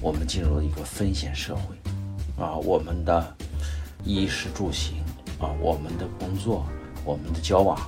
[0.00, 1.74] 我们进入了一个风险社会，
[2.42, 3.36] 啊，我们的
[4.04, 5.02] 衣食住行，
[5.40, 6.66] 啊，我们的工作，
[7.04, 7.78] 我们的交往，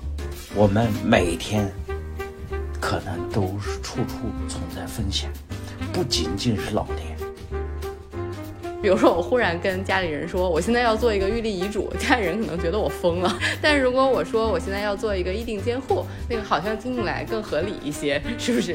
[0.54, 1.70] 我们每天
[2.80, 4.16] 可能都是处处
[4.48, 5.30] 存在风险，
[5.92, 7.14] 不仅仅是老年。
[8.80, 13.38] 比如说，我忽然跟家里人说，我现在要做一个预立遗嘱，家里人可能觉得我疯了。
[13.60, 18.74] 但如果我说我现在要做一个议定监护，那个好像听起来更合理一些，是不是？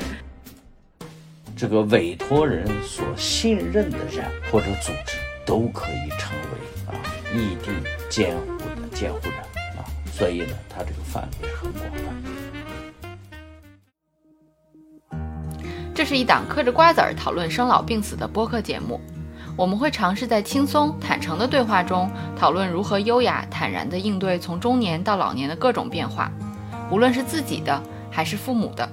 [1.62, 6.98] 这个委托人所信任的人或者组织都可以成为啊
[7.36, 7.72] 异地
[8.10, 9.38] 监护的监护人
[9.78, 12.02] 啊，所以呢，它这个范围很广泛。
[15.94, 19.00] 这是一档嗑着瓜子儿讨论生老病死的播客节目。
[19.56, 26.32] 我们会尝试在轻松坦诚的对话中，讨论如何优雅坦然地应对从中年到老年的各种变化，
[26.90, 28.90] 无论是自己的还是父母的。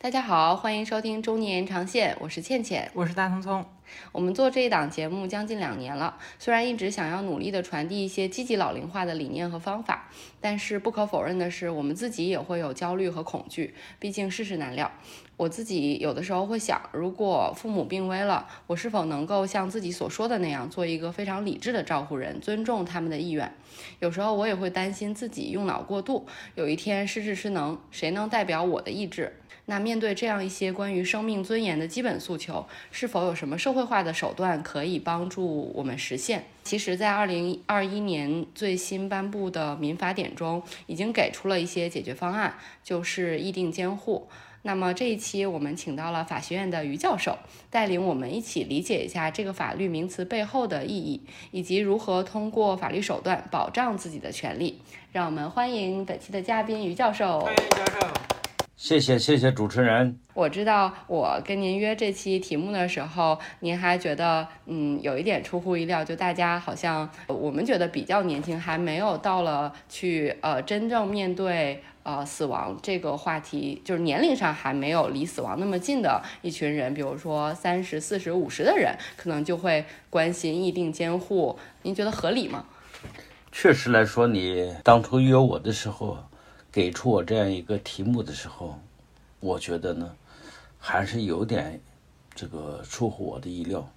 [0.00, 3.66] 大家好，欢迎收听中年延长线，我是倩倩，我是大聪聪。
[4.12, 10.08] 我们做这一档节目将近两年了，虽然一直想要努力的传递一些积极老龄化的理念和方法，
[10.40, 14.88] 但是不可否认的是，我们自己也会有焦虑和恐惧，毕竟世事难料。
[15.36, 23.52] 我自己有的时候会想，如果父母病危了，我是否能够像自己所说的那样，做一个非常理智的照顾人，尊重他们的意愿？
[23.98, 29.34] 有时候我也会担心自己用脑过度，有一天失智失能，谁能代表我的意志？
[29.70, 36.46] 那面对这样一些关于生命尊严的基本诉求，是否有什么社会化的手段可以帮助我们实现？
[36.64, 44.26] 其实，在二零二一年最新颁布的民法典中，已经给出了一些解决方案，就是议定监护。
[44.62, 47.36] 那么这一期我们请到了法学院的于教授，
[47.68, 54.80] 带领我们一起理解一下这个法律名词背后的意义，以及如何通过法律手段保障自己的权利。
[55.12, 57.40] 让我们欢迎本期的嘉宾于教授。
[57.40, 58.37] 欢迎教授。
[58.78, 60.20] 谢谢谢谢主持人。
[60.34, 81.58] 我知道我跟您约这期题目的时候，您还觉得嗯有一点出乎意料，就大家好像我们觉得比较年轻，还没有到了去呃真正面对呃死亡这个话题，就是年龄上还没有离死亡那么近的一群人，比如说三十四十五十的人，可能就会关心议定监护。
[81.82, 82.64] 您觉得合理吗？
[83.50, 86.18] 确实来说，你当初约我的时候。
[86.70, 88.78] 给出我这样一个题目的时候，
[89.40, 90.14] 我觉得呢，
[90.78, 91.80] 还是有点
[92.34, 93.88] 这个出乎我的意料。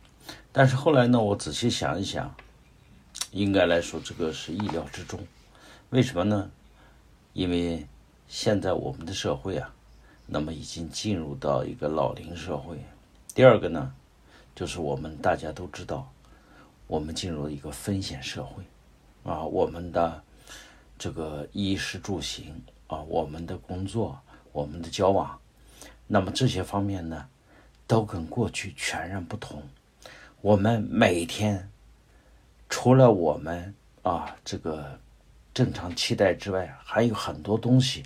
[0.54, 2.34] 但是后来呢，我仔细想一想，
[3.32, 5.20] 应该来说这个是意料之中。
[5.90, 6.50] 为什么呢？
[7.34, 7.86] 因为
[8.30, 9.74] 现在我们的社会啊，
[10.26, 12.78] 那么已经进入到一个老龄社会。
[13.36, 13.94] 第二个呢，
[14.56, 16.10] 就是我们大家都知道，
[16.88, 18.64] 我们进入了一个风险社会
[19.30, 20.24] 啊，我们的。
[21.02, 25.36] 这个衣食住行啊，我们的工作，我们的交往，
[26.06, 27.28] 那么这些方面呢，
[27.88, 29.64] 都跟过去全然不同。
[30.42, 31.68] 我们每天
[32.70, 33.74] 除了我们
[34.04, 35.00] 啊这个
[35.56, 38.04] 正常期待之外，还有很多东西，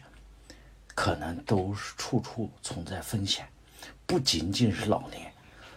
[0.95, 3.45] 可能都是处处存在风险，
[4.05, 5.29] 不仅仅是老年。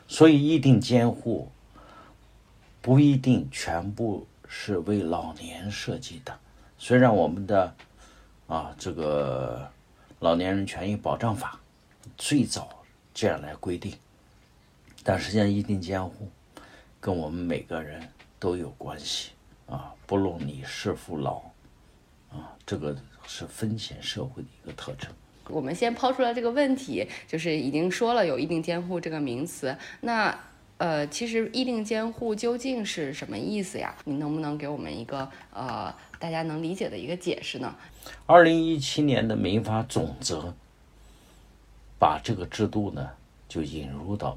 [0.07, 1.51] 所以，一定监护
[2.81, 6.39] 不一定全部是为老年设计的。
[6.79, 7.75] 虽然我们的
[8.47, 9.69] 啊这个
[10.21, 11.59] 老年人权益保障法
[12.17, 12.69] 最早
[13.13, 13.93] 这样来规定，
[15.03, 16.31] 但实际上一定监护
[17.01, 18.01] 跟我们每个人
[18.39, 19.33] 都有关系
[19.67, 21.43] 啊，不论你是否老
[22.31, 22.97] 啊，这个
[23.27, 25.11] 是风险社会的一个特征。
[25.49, 30.39] 我们先抛出来这个问题，就是已经说了有一定监护这个名词，那
[30.79, 33.95] 呃，其实议定监护究竟是什么意思呀？
[34.05, 35.95] 你能不能给我们一个呃？
[36.21, 37.77] 大家能理解的一个解释呢？
[38.27, 40.53] 二零一七年的民法总则
[41.97, 43.11] 把这个制度呢
[43.49, 44.37] 就引入到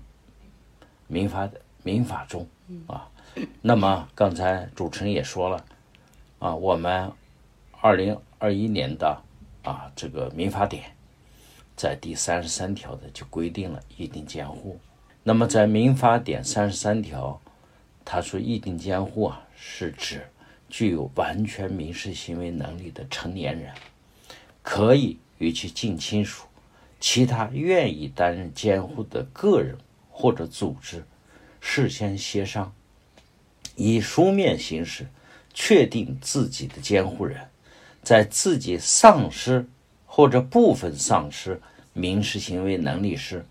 [1.08, 1.50] 民法
[1.82, 2.48] 民法中
[2.86, 3.10] 啊。
[3.64, 5.66] 那么刚才主持人也说了
[6.38, 7.12] 啊，我们
[7.80, 9.20] 二零二一年的
[9.64, 10.84] 啊这个民法典
[11.76, 14.80] 在第三十三条的就规定了一定监护。
[15.24, 17.40] 那么在民法典三十三条，
[18.04, 20.28] 他说议定监护啊是指。
[20.74, 23.74] 具有完全民事行为能力的成年人，
[24.62, 26.46] 可以与其近亲属、
[26.98, 29.78] 其他愿意担任监护的个人
[30.10, 31.04] 或者组织
[31.60, 32.74] 事先协商，
[33.76, 35.06] 以书面形式
[35.54, 37.50] 确定自己的监护人，
[38.02, 39.68] 在自己丧失
[40.06, 41.60] 或者部分丧失
[41.92, 43.46] 民事行为能力时，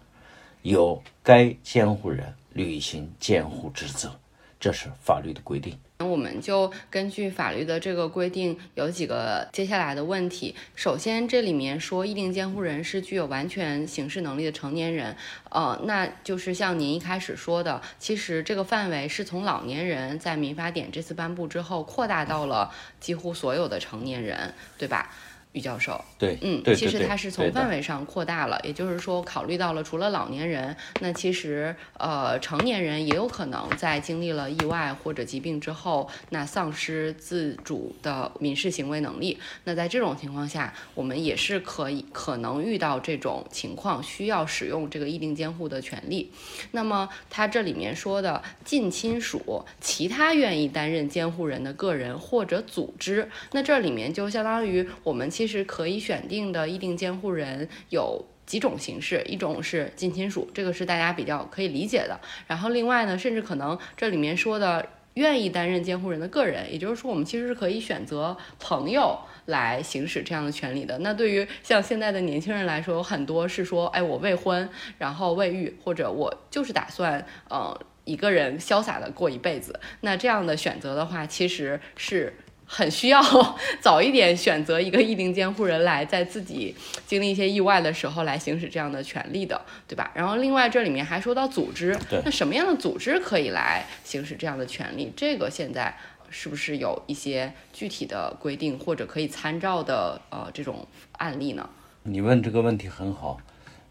[0.63, 4.19] 由该监护人履行监护职责。
[4.59, 5.79] 这是法律的规定。
[6.01, 10.55] 那我们就根据法律的这个规定，有几个接下来的问题。
[10.75, 15.17] 首先，这里面说议定监护人是具有完全刑事能力的成年人，
[15.49, 22.71] 呃，那就是像您一开始说的，其实这个范围是从老年人在民法典这次颁布之后，扩大到了
[23.01, 25.11] 几乎所有的成年人，对吧？
[25.53, 39.39] 于教授，对，嗯，对其实对它是从范围上扩大了，也就是说，考虑到了除了老年人，那其实呃成年人也有可能在经历了意外或者疾病之后，那丧失自主的民事行为能力。
[39.65, 46.31] 那在这种情况下，我们也是可以可能遇到这种情况，需要使用这个议定监护的权利。
[46.71, 58.23] 那么它这里面说的近亲属、其他愿意担任监护人的个人或者组织，那这里面就相当于我们其实可以选定的议定监护人有。
[58.45, 62.19] 几种形式，一种是近亲属，这个是大家比较可以理解的。
[62.49, 64.85] 然后另外呢，甚至可能这里面说的
[65.15, 70.99] 愿意担任监护人的个人，也就是说，我们其实是可以选择朋友来行使这样的权利的。
[70.99, 79.79] 那对于像现在的年轻人来说，有很多是说，哎，我未婚，然后未育，或者我就是打算，呃，一个人潇洒的过一辈子。
[80.01, 82.35] 那这样的选择的话，其实是。
[82.73, 83.21] 很需要
[83.83, 86.73] 早一点选择一个议定监护人来，在自己
[87.05, 90.09] 经历一些意外的时候来行使这样的权利的，对吧？
[90.15, 95.13] 然后另外这里面还说到组织对，那什么样的组织可以来行使这样的权利？
[95.17, 95.93] 这个现在
[96.31, 100.87] 是不是有一些具体的规定或者可以参照的呃这种
[101.19, 101.69] 案例呢？
[102.05, 103.41] 你问这个问题很好，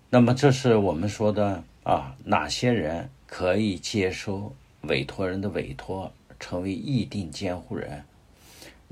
[0.10, 8.06] 那么这是我们说的啊，哪些人可以接受委托人的委托，成为议定监护人？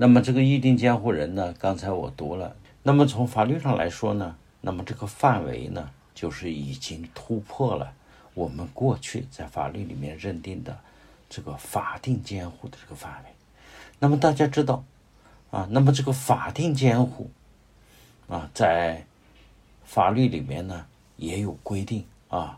[0.00, 2.54] 那么这个议定监护人呢，刚才我读了，
[2.84, 7.92] 那么从法律上来说呢，那么这个范围呢，就是已经突破了
[8.32, 10.78] 我们过去在法律里面认定的
[11.28, 13.30] 这个法定监护的这个范围。
[13.98, 14.84] 那么大家知道
[15.50, 17.28] 啊，那么这个法定监护
[18.28, 19.04] 啊，在
[19.84, 20.86] 法律里面呢
[21.16, 22.56] 也有规定啊，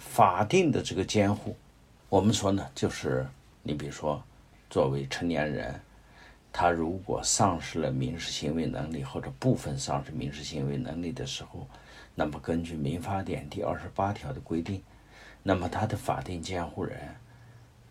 [0.00, 1.56] 法定的这个监护，
[2.08, 3.24] 我们说呢，就是
[3.62, 4.20] 你比如说，
[4.68, 5.80] 作为成年人，
[6.52, 11.66] 他如果丧失了民事行为能力或者部分丧失民事行为能力的时候，
[12.14, 14.82] 那么根据民法典第二十八条的规定，
[15.42, 16.98] 那么他的法定监护人，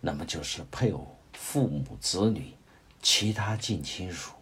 [0.01, 2.53] 那么就是配偶、父母、子女、
[3.01, 4.33] 其他近亲属。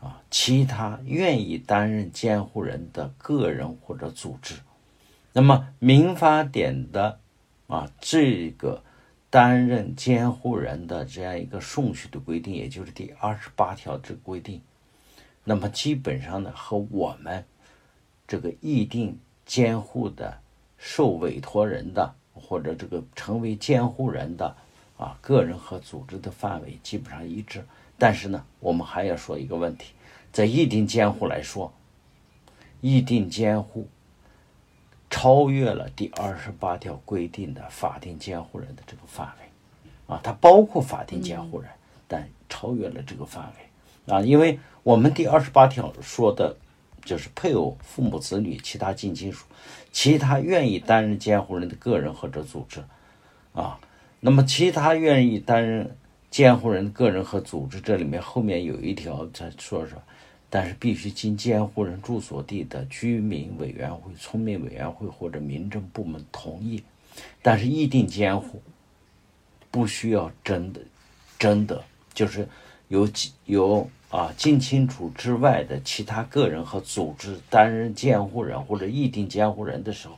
[0.00, 4.54] 啊，其他愿意担任监护人的个人或者组织，
[5.32, 7.18] 那么民法典的
[7.66, 8.84] 啊这个
[9.30, 14.62] 担任监护人的这样一个顺序的规定，也就是第二十八条这个规定，
[15.44, 17.44] 那么基本上呢和我们
[18.26, 20.38] 这个议定监护的
[20.78, 24.56] 受委托人的或者这个成为监护人的
[24.96, 27.64] 啊个人和组织的范围基本上一致。
[27.98, 29.92] 但是呢，我们还要说一个问题，
[30.32, 31.72] 在议定监护来说，
[32.80, 33.88] 议定监护
[35.10, 41.70] 超越了第二十八条规定的法定监护人的这个范围，啊，它包括法定监护人，
[42.06, 46.56] 但超越了这个范围，啊，因为我们第二十八条说的，
[47.04, 49.46] 就是配偶、父母、子女、其他近亲属、
[49.90, 52.84] 其他愿意担任监护人的个人或者组织，
[53.54, 53.80] 啊，
[54.20, 55.96] 那么其他愿意担任
[56.30, 60.00] 监护人个人和组织，这里面后面有一条在说说，
[60.50, 66.82] 但是必须经监护人住所地的居民委员会、村民委员会或者民政部门同意，
[67.42, 68.62] 但是议定监护
[69.70, 70.80] 不需要真的
[71.38, 72.48] 真的就是
[72.88, 73.08] 由
[73.46, 80.16] 由啊近亲属之外的其他个人和组织担任监护人或者议定监护人的时候。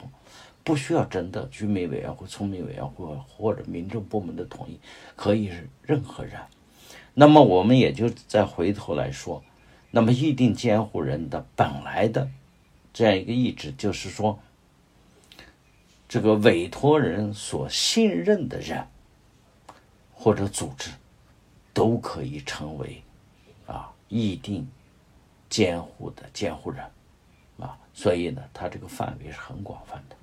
[0.62, 4.78] 不需要征得居民委员会、村民委员会或者民政部门的同意，
[5.16, 6.34] 可以是任何人。
[7.14, 9.42] 那么我们也就再回头来说，
[9.90, 12.30] 那么议定监护人的本来的
[12.92, 14.38] 这样一个意志，就是说，
[16.08, 18.86] 这个委托人所信任的人
[20.12, 20.90] 或者组织，
[21.72, 23.02] 都可以成为
[23.66, 24.68] 啊议定
[25.48, 26.84] 监护的监护人
[27.58, 27.76] 啊。
[27.92, 30.16] 所以呢，它这个范围是很广泛的。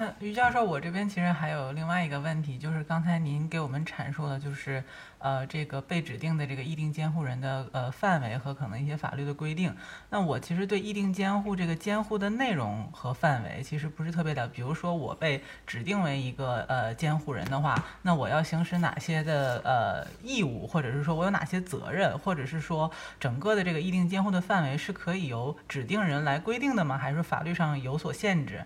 [0.00, 4.82] 那于教授，我这边其实还有另外一个问题，就是刚才您给我们阐述的，就是
[5.18, 9.76] 呃，这个被指定的这个议定监护人的呃范围和可能一些法律的规定。
[10.08, 14.48] 那我其实对议定监护这个监护的内容和范围其实不是特别的。
[14.48, 26.96] 比如说我被指定为一个呃监护人的话，那我要行使哪些的呃义务，或者是说我有哪些责任，或者是说整个的这个议定监护的范围是可以由指定人来规定的吗？
[26.96, 28.64] 还是法律上有所限制？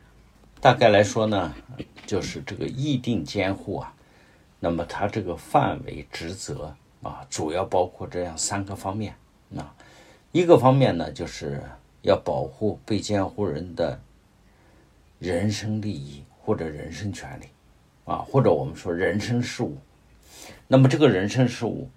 [0.64, 1.54] 大概来说呢，
[2.06, 3.94] 就是这个议定监护啊，
[4.59, 9.14] 那么它这个范围职责啊，主要包括这样三个方面
[9.54, 9.75] 啊。
[10.33, 11.62] 一个方面呢，就是
[12.00, 14.00] 要保护被监护人的
[15.18, 17.44] 人身利益或者人身权利
[18.06, 19.76] 啊，或者我们说人身事务。
[20.66, 21.90] 那么这个人身事务，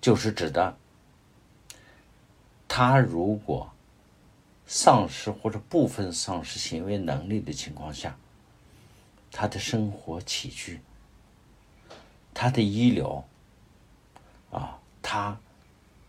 [0.00, 0.76] 就是指的
[2.66, 3.70] 他如果
[4.72, 8.16] 丧失或者部分丧失行为能力的情况下，
[9.32, 10.80] 他的生活起居、
[12.32, 13.24] 他的医疗
[14.52, 15.36] 啊，他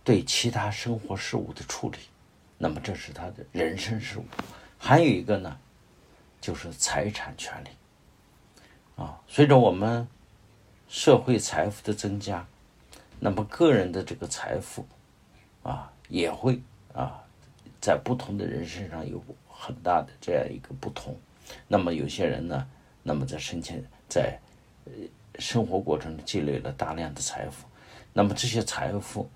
[0.03, 1.97] 对其他生活事务的处理，
[2.59, 4.25] 那么这是他的人身事务。
[4.77, 5.57] 还有一个呢，
[6.39, 7.69] 就是财产权利
[8.95, 10.07] 啊，随着我们
[10.87, 12.45] 社会财富的增加，
[13.19, 14.85] 那么个人的这个财富
[15.63, 16.61] 啊，也会
[16.93, 17.23] 啊。
[17.81, 19.19] 在不同的人身上有
[19.50, 21.17] 很大的这样一个不同，
[21.67, 22.67] 那么有些人呢，
[23.01, 24.39] 那么在生前在
[24.85, 24.91] 呃
[25.39, 27.65] 生活过程中积累了大量的财富，
[28.13, 29.27] 那么这些财富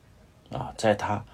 [0.52, 1.25] 啊，在他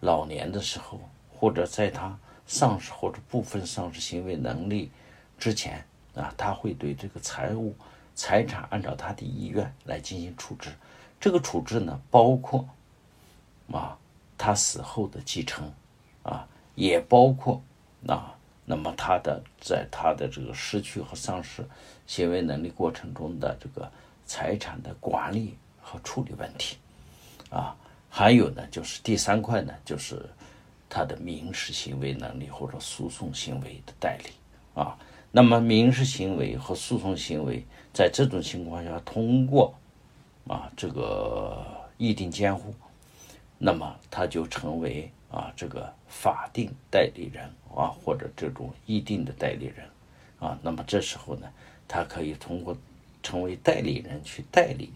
[0.00, 1.00] 老年的时候，
[1.34, 2.16] 或者在他
[2.46, 4.90] 丧失或者部分丧失行为能力
[5.38, 7.74] 之前啊，他会对这个财务
[8.14, 10.70] 财产按照他的意愿来进行处置，
[11.20, 12.68] 这个处置呢，包括
[13.72, 13.98] 啊
[14.38, 15.72] 他死后的继承。
[16.74, 17.62] 也包括
[18.06, 21.62] 啊，那么他的在他的这个失去和丧失
[22.06, 23.90] 行为能力过程中的这个
[24.24, 26.76] 财产的管理和处理问题，
[27.50, 27.76] 啊，
[28.08, 30.24] 还有呢，就是第三块呢，就是
[30.88, 34.30] 他的民事行为能力或者诉讼行为的代理
[34.74, 34.96] 啊。
[35.30, 39.74] 那么民事行为和诉讼行为在这种情况下通过
[40.48, 41.64] 啊这个
[41.98, 42.74] 议定监护，
[43.58, 45.10] 那么他就成为。
[45.32, 49.88] 啊，这个法定代理人啊，或者这种议定的代理人
[50.38, 51.50] 啊，那么这时候呢，
[51.88, 52.76] 他可以通过
[53.22, 54.92] 成为代理人去代理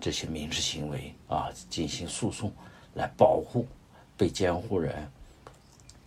[0.00, 2.52] 这些民事行为啊，进行诉讼，
[2.94, 3.68] 来保护
[4.16, 5.08] 被监护人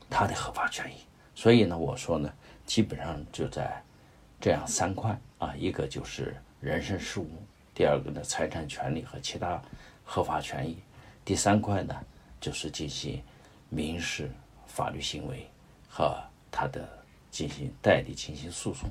[0.10, 0.98] 他的合法权益。
[1.34, 2.30] 所以呢，我说呢，
[2.66, 3.82] 基本上就在
[4.42, 7.30] 这样三块啊，一个就是人身事务，
[7.74, 9.62] 第二个呢，财产权利和其他
[10.04, 10.78] 合法权益，
[11.24, 11.96] 第三块呢，
[12.42, 13.24] 就是进行。
[13.74, 14.30] 民事
[14.68, 15.50] 法律行为
[15.88, 16.16] 和
[16.51, 16.88] 他的
[17.32, 18.90] 进行代理进行诉讼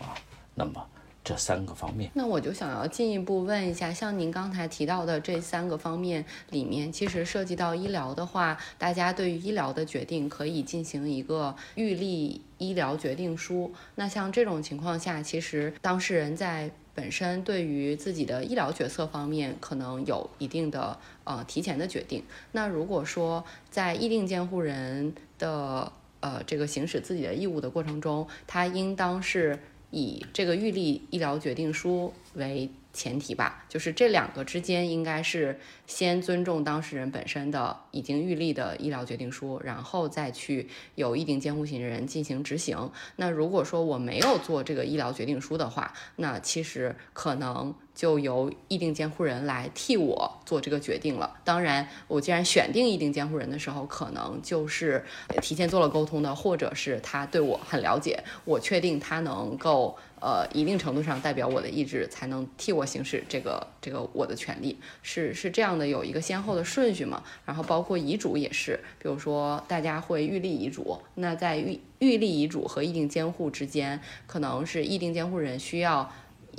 [0.00, 0.14] 啊，
[0.54, 0.86] 那么
[1.24, 13.74] 这三个方面，那我就想要进一步问一下，像您刚才提到的这三个方面里面，其实涉及到医疗的话，大家对于医疗的决定可以进行一个预立医疗决定书。
[13.94, 22.24] 那像这种情况下，其实当事人在本身对于自己的医疗决策方面，可能有一定的呃提前的决定。
[22.50, 29.60] 那如果说在议定监护人的呃这个行使自己的义务的过程中，他应当是
[29.92, 32.68] 以这个预立医疗决定书为。
[32.98, 42.90] 前提吧，就是这两个之间应该是先尊重当事人本身的已经预立的医疗决定书，然后再去由议定监护人进行执行。
[43.16, 47.72] 那如果说我没有做这个医疗决定书的话，那其实可能。
[47.98, 51.36] 就由议定监护人来替我做这个决定了。
[51.42, 55.04] 当然，我既然选定议定监护人的时候，可能就是
[55.42, 67.22] 提前做了沟通的，或者是他对我很了解，我确定他能够呃一定程度上代表我的意志，才能替我行使这个这个我的权利，是是这样的，有一个先后的顺序嘛。
[67.44, 76.10] 然后包括遗嘱也是，比如说大家会预立遗嘱，那在预预立遗嘱和议定监护之间，可能是议定监护人需要。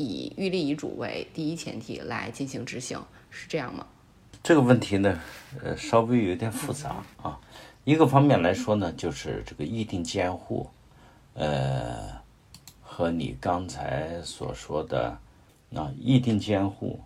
[0.02, 2.98] 以预立遗嘱为第一前提来进行执行，
[3.30, 3.86] 是这样吗？
[4.42, 5.20] 这个问题呢，
[5.62, 7.38] 呃，稍微有点复杂啊。
[7.84, 10.70] 一个方面来说呢，就是这个议定监护，
[11.34, 12.19] 呃，
[13.00, 15.18] 和你刚才所说的
[15.74, 17.00] 啊议定监护，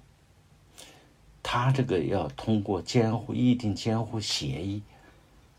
[1.43, 4.81] 他这个要通过监护议定监护协议，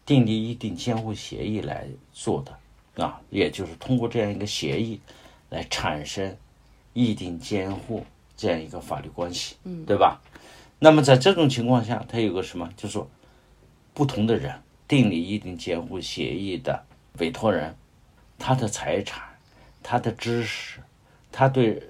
[0.05, 5.01] 订立议定监护协议来做的啊，也就是通过这样一个协议
[5.51, 6.37] 来产生。
[6.95, 8.05] 议定监护
[8.37, 10.21] 这样一个法律关系，嗯，对吧？
[10.81, 12.69] 那么在这种情况下，它有个什么？
[12.77, 13.09] 就是说，
[13.93, 16.85] 不同的人订立议定监护协议的
[17.19, 17.77] 委托人，
[18.37, 19.23] 他的财产、
[19.85, 20.81] 他的知识、
[21.31, 21.81] 他对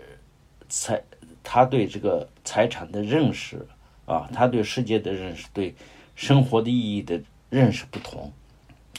[0.69, 1.01] 财、
[1.45, 3.67] 他对这个财产的认识
[4.05, 5.75] 啊，他对世界的认识、对
[6.17, 8.33] 生活的意义的认识不同，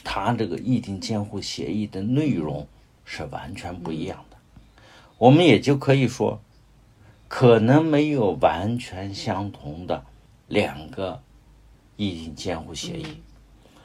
[0.02, 2.66] 他这个意定监护协议的内容
[3.04, 4.36] 是完全不一样的。
[5.18, 6.40] 我们也就可以说，
[7.28, 10.06] 可能没有完全相同的
[10.48, 11.22] 两个
[11.96, 13.20] 意定监护协议，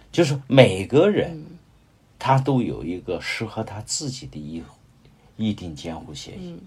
[0.10, 1.46] 就是每个人
[2.18, 4.62] 他都有一个适合他自己的议
[5.38, 6.60] 议定监护协议。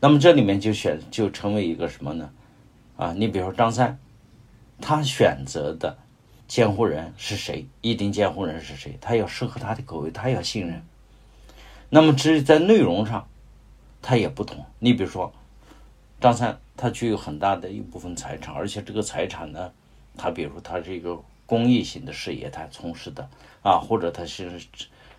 [0.00, 2.30] 那么这里面就选就成为一个什么呢？
[2.96, 3.98] 啊，你比如说张三，
[4.80, 5.98] 他选择的
[6.46, 7.66] 监护人是谁？
[7.80, 8.96] 议定监护人是谁？
[9.00, 10.82] 他要适合他的口味，他要信任。
[11.88, 13.26] 那么至于在内容上，
[14.02, 14.64] 他也不同。
[14.78, 15.32] 你比如说
[16.20, 19.72] 张三，他具有很大的一部分财产，而且这个财产呢，
[20.16, 23.28] 他比如说他是一个公益性的事业，他从事的
[23.62, 24.60] 啊，或者他是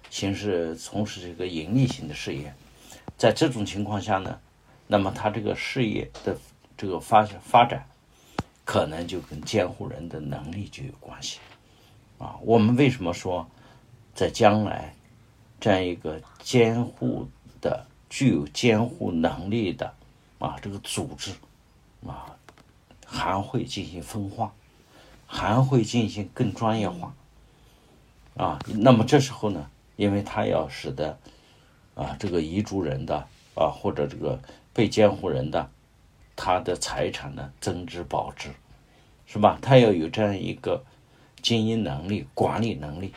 [0.10, 2.54] 形式从事这个盈利性的事业，
[3.18, 4.40] 在这种情况下呢，
[4.86, 6.38] 那么他这个事业的
[6.78, 7.88] 这个发发展，
[8.64, 11.40] 可能就跟监护人的能力就有关系
[12.20, 12.36] 啊。
[12.42, 13.50] 我们为什么说
[14.14, 14.94] 在将来
[15.60, 17.28] 这样一个监护
[17.60, 19.94] 的具有监护能力的
[20.38, 21.32] 啊这个组织
[22.06, 22.38] 啊，
[23.06, 24.54] 还会进行分化，
[25.26, 27.14] 还会进行更专业化
[28.36, 28.60] 啊。
[28.68, 31.18] 那么这时候呢，因为他要使得
[31.98, 34.40] 啊这个遗嘱人的啊或者这个
[34.72, 35.70] 被监护人的
[36.36, 38.52] 他的财产呢增值保值，
[39.26, 39.58] 是吧？
[39.62, 40.86] 他要有这样一个
[41.42, 43.14] 经营能力、管理能力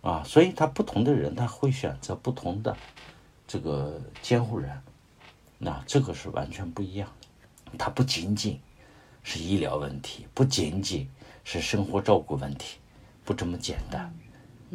[0.00, 2.76] 啊，所以他不同的人他会选择不同的
[3.46, 4.70] 这个监护人，
[5.58, 7.28] 那这个是完全不一样的。
[7.76, 8.58] 它不仅仅
[9.22, 11.06] 是医疗问题，不仅仅
[11.44, 12.78] 是生活照顾问题，
[13.24, 14.14] 不这么简单，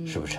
[0.06, 0.38] 是不是？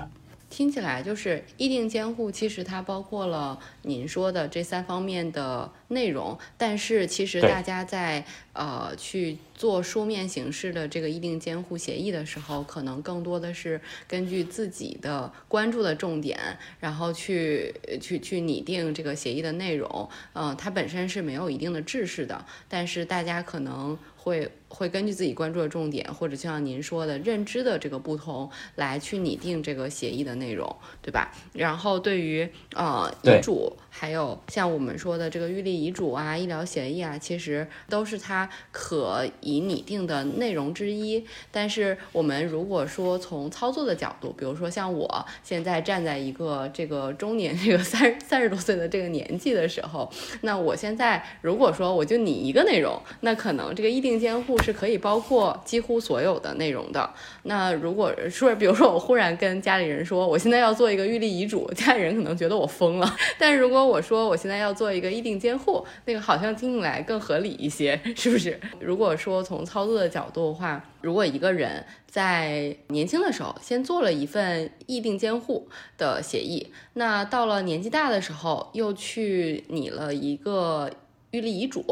[0.56, 16.38] 听起来就是议定监护，其实它包括了您说的这三方面的内容，但是其实大家在呃去做书面形式的这个议定监护协议的时候，可能更多的是根据自己的关注的重点，
[16.80, 20.08] 然后去去去拟定这个协议的内容。
[20.32, 31.32] 嗯、它本身是没有一定的制式的，但是大家可能会会根据自己关注的重点，或者就像您说的认知的这个不同，来去拟定这个协议的内容，对吧？
[31.52, 41.24] 然后对于呃遗嘱，还有像我们说的这个预立遗嘱啊、医疗协议啊，其实都是它可以拟定的内容之一。
[41.50, 50.10] 但是我们如果说从操作的角度，比如说像我现在站在一个这个中年这个三三十多岁的这个年纪的时候，
[50.42, 57.08] 那我现在如果说我就拟一个内容，那可能这个议定监护是可以包括几乎所有的内容的。
[57.44, 63.16] 那如果说，比如说我忽然跟家里人说，我现在要做一个预立遗嘱，家里人可能觉得我疯了。
[63.38, 65.63] 但是如果我说我现在要做一个议定监护，
[66.04, 68.60] 那个好像听起来更合理一些，是不是？
[68.80, 80.90] 如果说从操作的角度的话，如果一个人在年轻的时候先做了一份议定监护的协议，那到了年纪大的时候又去拟了一个
[81.30, 81.84] 预立遗嘱，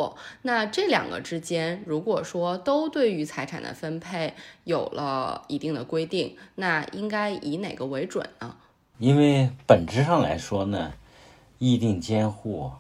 [0.43, 8.57] 那这两个之间，如果说都对于财产的分配有了一定的规定，那应该以哪个为准呢？
[8.99, 10.93] 因为本质上来说呢，
[11.59, 12.71] 议定监护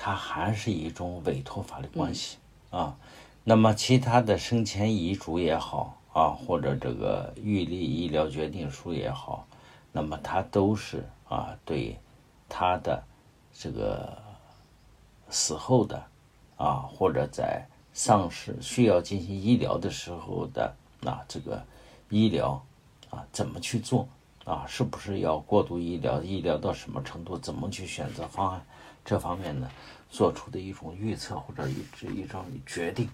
[0.00, 2.36] 它还是一种委托法律关系、
[2.70, 2.96] 啊。
[3.42, 9.44] 那么其他的生前遗嘱也好啊，或者这个预立医疗决定书也好，
[9.90, 11.98] 那么它都是啊对
[12.48, 13.02] 他的
[13.52, 14.16] 这个
[15.30, 16.00] 死后的
[16.56, 20.72] 啊，或者在丧事需要进行医疗的时候的
[21.04, 21.60] 啊这个
[22.08, 22.64] 医疗
[23.10, 24.06] 啊怎么去做
[24.44, 28.66] 啊，是不是要过度医疗，医疗到什么程度，怎么去选择方案，
[29.08, 29.70] 这方面呢
[30.10, 33.08] 做出的一种预测或者一一种决定。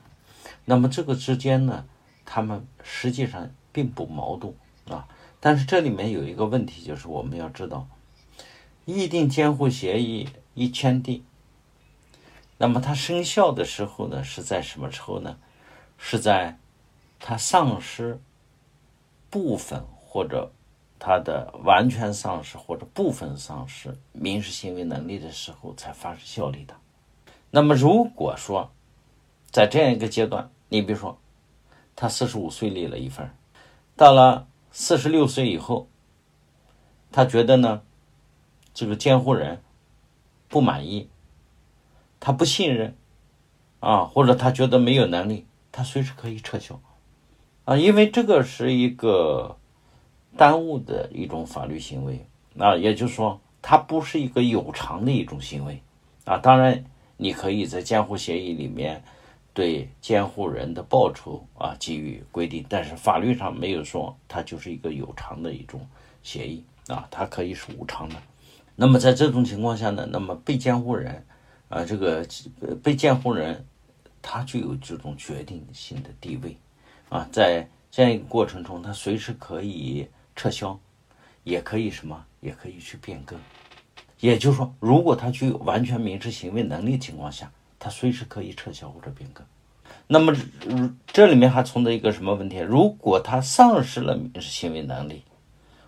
[0.64, 1.86] 那么这个之间呢，
[2.24, 4.52] 他们实际上并不矛盾
[4.88, 5.06] 啊。
[5.38, 7.86] 但是这里面有一个问题，就是我们要知道，
[8.86, 11.22] 议定监护协议一签订，
[12.58, 15.38] 那么它生效的时候呢，是在什么时候呢？
[15.96, 16.58] 是在
[17.20, 18.20] 它丧失
[19.30, 20.50] 部分或者
[21.06, 26.74] 他的完全丧失或者部分丧失民事行为能力的时候才发生效力的。
[27.50, 28.72] 那么如果说
[29.50, 31.18] 在这样一个阶段，你比如说
[31.94, 33.30] 他四十五岁立了一份，
[33.94, 35.88] 到了四十六岁以后，
[37.12, 37.82] 他觉得呢，
[38.72, 39.62] 这个监护人
[40.48, 41.10] 不满意，
[42.18, 42.96] 他不信任，
[43.80, 46.80] 啊，或者他觉得没有能力，他随时可以撤销，
[47.66, 49.58] 啊，因为这个是一个
[50.36, 52.24] 耽误的一种法律行为，
[52.58, 55.80] 啊，也就是说，它不是一个有偿的一种行为，
[56.24, 56.84] 啊，当然
[57.16, 59.02] 你可以在监护协议里面
[59.52, 65.86] 对监护人的报酬啊给予规定，但是法律上没有说它就是一个有偿的一种
[66.22, 66.64] 协议。
[66.86, 68.16] 啊，它可以是无偿的。
[68.76, 71.24] 那么在这种情况下呢，那么被监护人
[71.70, 72.22] 啊，这个
[72.82, 73.64] 被监护人
[74.20, 76.54] 他具有这种决定性的地位。
[77.08, 80.78] 啊，在这样一个过程中，他随时可以撤销，
[81.42, 83.38] 也可以什么，也可以去变更。
[84.20, 89.46] 也就是说，如果他具有完全民事行为能力情况下，他随时可以撤销或者变更。
[90.06, 90.34] 那么
[91.06, 92.58] 这里面还存在一个什么问题？
[92.58, 95.22] 如果他丧失了民事行为能力，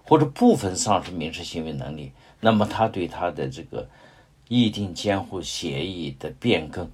[0.04, 3.88] 或者部分丧失民事行为能力，那么他对他的这个
[4.48, 6.90] 议定监护协议的变更，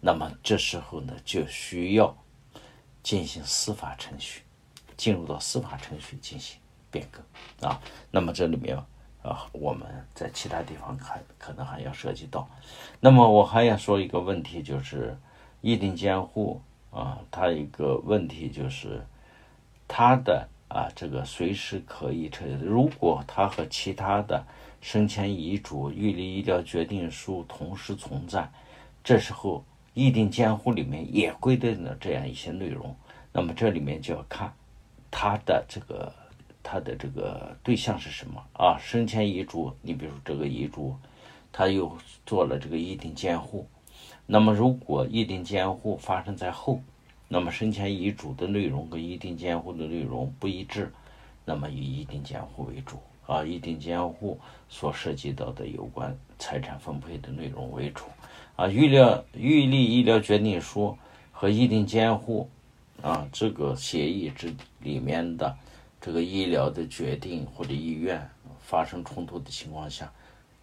[0.00, 2.16] 那么这时候呢就需要
[3.02, 4.42] 进行司法程序，
[4.96, 6.57] 进入到司法程序进行
[6.90, 7.80] 变更啊。
[8.10, 8.76] 那么这里面
[9.22, 12.48] 啊，我们在其他地方还可能还要涉及到。
[13.00, 15.16] 那么我还要说一个问题，就是
[15.60, 19.04] 议定监护啊，它一个问题就是
[19.86, 20.48] 它的。
[20.68, 22.44] 啊，这个随时可以撤。
[22.60, 24.44] 如果他和其他的
[24.82, 28.46] 生前遗嘱、预立医疗决定书同时存在，
[29.02, 32.94] 这时候议定监护里面也规定了这样一些内容。
[33.32, 34.52] 那么这里面就要看
[35.10, 36.12] 他的这个
[36.68, 38.76] 他的这个对象是什么啊？
[38.78, 40.94] 生前遗嘱，你比如这个遗嘱，
[41.50, 43.66] 他又做了这个议定监护。
[44.26, 46.82] 那么如果议定监护发生在后。
[47.30, 50.90] 那么生前遗嘱的内容跟议定监护的内容不一致，
[51.44, 58.04] 那么以议定监护为主啊，议定监护所涉及到的有关财产分配的内容为主
[58.56, 60.96] 啊，预料预立医疗决定书
[61.30, 62.48] 和议定监护
[63.02, 65.54] 啊这个协议之里面的
[66.00, 68.30] 这个医疗的决定或者意愿
[68.60, 70.12] 发生冲突的情况下，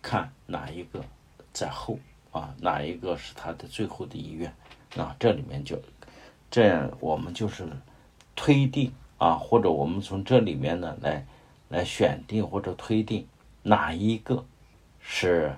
[0.02, 1.04] 看哪一个
[1.52, 1.98] 在后
[2.32, 4.54] 啊，哪一个是他的最后的意愿
[4.98, 5.80] 啊，这里面就。
[6.52, 7.68] 这样我们就是
[8.36, 11.26] 推定啊，或者我们从这里面呢来
[11.68, 13.28] 来选定或者推定
[13.64, 14.46] 哪一个
[15.00, 15.54] 是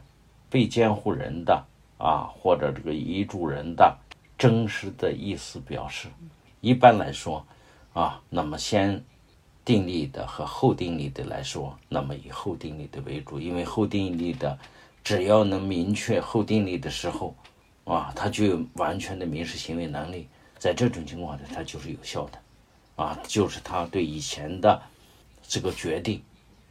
[0.49, 1.63] 被监护人的
[1.99, 3.95] 啊，或者这个遗嘱人的
[4.39, 6.07] 真实的意思表示。
[6.61, 7.45] 一般来说
[7.93, 9.03] 啊，那么先
[9.67, 14.57] 定力的和后定力的来说，那么以后定力的为主，因为后定力的
[15.03, 17.35] 只要能明确后定力的时候
[17.83, 20.25] 啊，他就有完全的民事行为能力。
[20.57, 22.39] 在这种情况下，它就是有效的，
[22.95, 24.81] 啊，就是他对以前的
[25.45, 26.23] 这个决定，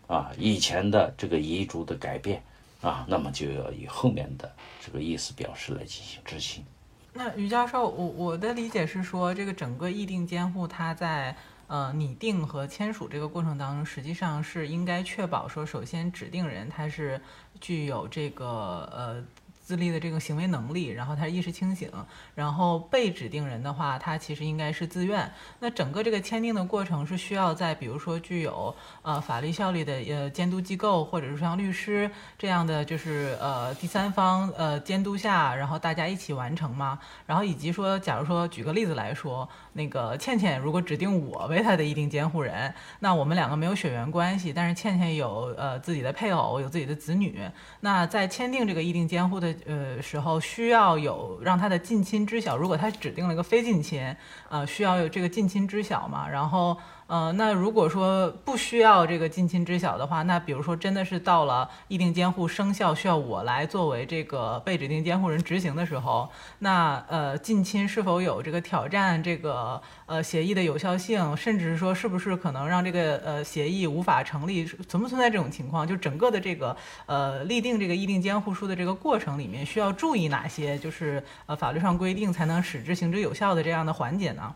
[0.07, 2.43] 啊，以前的这个遗嘱的改变，
[2.81, 6.65] 啊，那么就要以后面的这个意思表示来进行执行。
[7.13, 17.20] 那于教授，我我的理解是说，这个整个议定监护，它在呃拟定和签署这个过程当中，实际上是应该确保说，首先指定人他是
[17.61, 18.46] 具有这个
[18.92, 19.24] 呃。
[19.66, 21.90] 自立的这个行为能力，然后他意识清醒，
[22.37, 25.29] 然后被指定人的话，他其实应该是自愿。
[25.59, 37.00] 那整个这个签订的过程是需要在比如说具有呃法律效力的呃监督机构，或者是像律师这样的就是呃第三方呃监督下，然后大家一起完成吗？
[37.26, 47.40] 然后以及说，假如说举个例子来说，那个倩倩如果指定我为她的一定监护人，那我们两个没有血缘关系，但是倩倩有呃自己的配偶，有自己的子女，
[47.81, 49.56] 那在签订这个议定监护的。
[49.64, 52.57] 呃，时候需要有让他的近亲知晓。
[52.57, 54.14] 如果他指定了一个非近亲，
[54.49, 56.29] 呃，需要有这个近亲知晓嘛？
[56.29, 56.77] 然后，
[57.09, 74.64] 呃，那如果说不需要这个近亲知晓的话，那比如说真的是到了议定监护生效，需要我来作为这个被指定监护人执行的时候，那呃，近亲是否有这个挑战这个呃协议的有效性，甚至是说是不是可能让这个呃协议无法成立？
[74.64, 75.87] 存不存在这种情况？
[75.87, 79.64] 就整个的这个呃立定这个议定监护书的这个过程里面。
[79.64, 80.77] 需要注意哪些？
[80.79, 84.55] 就是呃，法律上规定才能使之行之有效的这样的环节呢？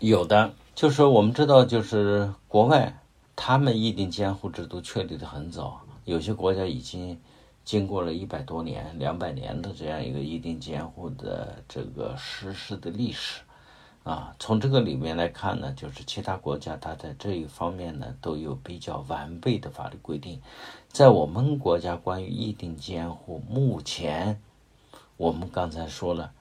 [0.00, 3.02] 有的，就是我们知道，就是国外
[3.36, 7.20] 他们议定监护制度确立的很早，有些国家已经
[7.64, 13.42] 经过了一百多年、两百年的这样一个议定监护的这个实施的历史。
[14.02, 20.40] 啊，从这个里面来看呢，就是其他国家它在这一方面呢都有比较完备的法律规定。
[20.88, 24.40] 在我们国家关于议定监护，目前
[25.18, 26.32] 我们刚才说了，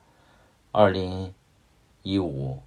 [0.71, 1.33] 二零
[2.01, 2.59] 一五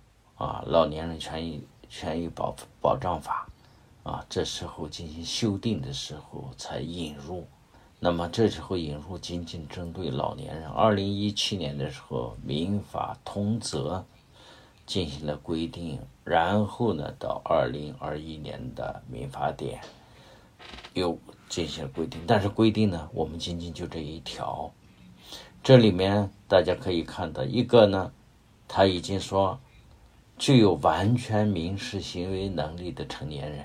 [0.42, 3.46] 啊老年人权益权益保保障法
[4.02, 7.46] 啊，这时候进行修订的时候才引入。
[8.00, 10.68] 那么这时候引入仅仅针对老年人。
[10.68, 14.05] 二零一七年的时候，民法通则。
[14.85, 19.81] 进行了规定，然后呢，到二零二一年的民法典
[20.92, 21.16] 又
[21.48, 24.70] 进行了规定，但是规定呢，我们仅仅就这一条。
[25.62, 28.12] 这里面大家可以看到，一个呢，
[28.66, 29.59] 他已经说
[30.42, 33.64] 具有完全民事行为能力的成年人，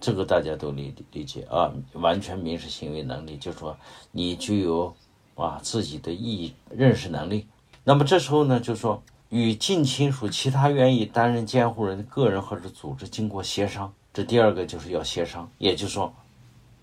[0.00, 3.76] 这个大家都理理解啊，完全民事行为能力，就说
[4.10, 4.96] 你具有
[5.34, 7.46] 啊自己的意认识能力。
[7.84, 9.02] 那么这时候呢，就说。
[9.28, 16.14] 与近亲属其他愿意担任监护人的个人或者组织经过协商，这第二个就是要协商，也就是说，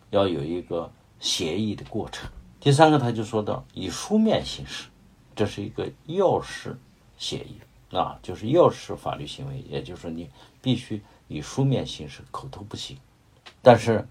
[0.09, 2.27] 要有一个协议的过程。
[2.59, 4.87] 第三个，他就说到以书面形式，
[5.35, 6.75] 这是一个要式
[7.19, 7.59] 协议
[7.91, 10.30] 啊，就是要式法律行为，也就是说你
[10.62, 12.97] 必须以书面形式，口头不行。
[13.62, 14.08] 但是，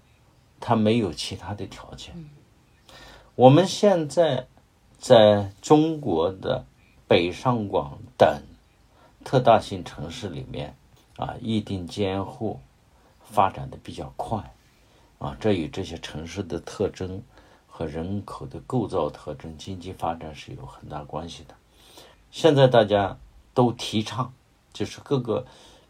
[0.59, 2.13] 他没有其他的条件。
[3.35, 4.47] 我们现在
[4.97, 6.65] 在中国的
[7.07, 8.41] 北上广等
[9.23, 10.75] 特大型城市里面
[11.15, 12.59] 啊，议定监护
[13.21, 14.53] 发展的比较快
[15.19, 17.23] 啊，这与这些城市的特征
[17.65, 21.55] 和人口的构造特征、经济发展是有很大关系的。
[22.29, 23.17] 现在大家
[23.59, 24.31] 都提倡，
[24.71, 25.45] 就是各个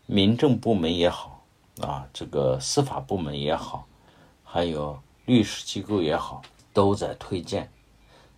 [0.08, 1.45] 民政部门也好
[1.82, 3.86] 啊，这个司法部门也好，
[4.43, 6.41] 还有律师机构也好，
[6.73, 7.71] 都在推荐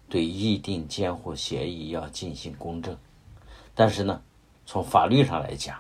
[0.10, 2.94] 对议定监护协议要进行公证。
[3.74, 4.22] 但是呢，
[4.66, 5.80] 从法律上来讲，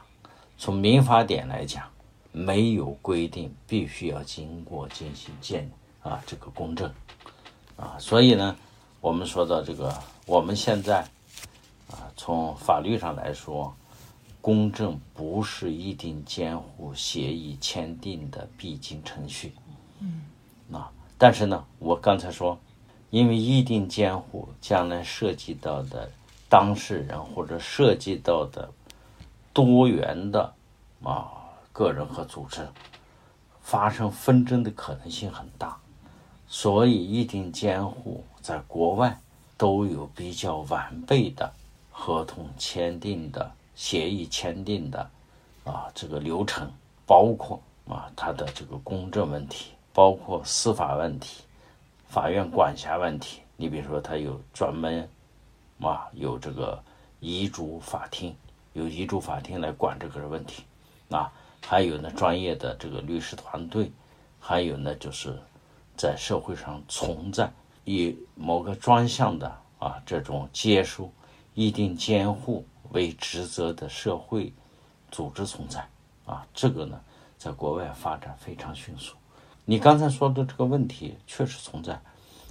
[0.58, 1.84] 从民法典来讲，
[2.32, 5.70] 没有规定必须要经过进行鉴
[6.02, 6.90] 啊这个公证
[7.76, 8.56] 啊，所以呢，
[9.02, 9.94] 我们说到这个，
[10.26, 11.06] 我们现在
[11.92, 13.74] 啊从法律上来说，
[14.40, 19.54] 公证不是议定监护协议签订的必经程序。
[20.00, 20.22] 嗯，
[20.68, 22.58] 那但是呢，我刚才说，
[23.10, 26.10] 因为议定监护将来涉及到的
[26.50, 28.72] 当事人或者涉及到的
[29.54, 30.54] 多元的
[31.04, 31.30] 啊
[31.72, 32.68] 个人和组织
[33.62, 35.78] 发生纷争的可能性很大，
[36.48, 39.20] 所以议定监护在国外
[39.56, 41.54] 都有比较完备的
[42.04, 45.08] 合同签订的协议签订的
[45.64, 46.68] 啊这个流程，
[47.06, 51.44] 包括啊它的这个公证问题，包括司法问题、
[52.08, 53.42] 法院管辖问题。
[53.56, 55.08] 你比如说，它有专门
[55.80, 56.82] 啊有这个
[57.20, 58.36] 遗嘱法庭，
[58.74, 60.64] 有遗嘱法庭来管这个问题
[61.12, 61.32] 啊。
[61.64, 63.92] 还有呢，专业的这个律师团队，
[64.40, 65.38] 还有呢，就是
[65.96, 67.48] 在社会上存在
[67.86, 71.08] 以某个专项的啊这种接收
[71.54, 74.54] 议定监护为职责的社会
[75.12, 75.88] 组织存在
[76.26, 77.00] 啊，这个呢，
[77.38, 79.16] 在国外发展非常迅速。
[79.66, 81.94] 你刚才说的这个问题确实存在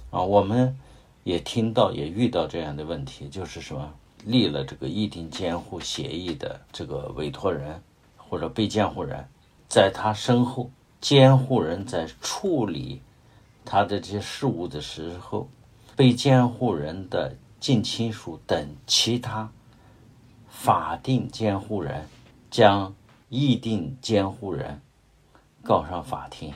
[0.09, 0.77] 啊，我们
[1.23, 3.93] 也听到也遇到这样的问题，就是什么
[4.25, 7.81] 立了这个议定监护协议的这个委托人。
[8.31, 9.27] 或者被监护人，
[9.67, 13.01] 在他身后，监护人在处理
[13.65, 15.49] 他的这些事务的时候，
[15.97, 19.51] 被监护人的近亲属等其他
[20.49, 22.09] 法定监护人
[22.49, 22.95] 将
[23.29, 24.81] 议定监护人
[25.63, 26.55] 告上法庭，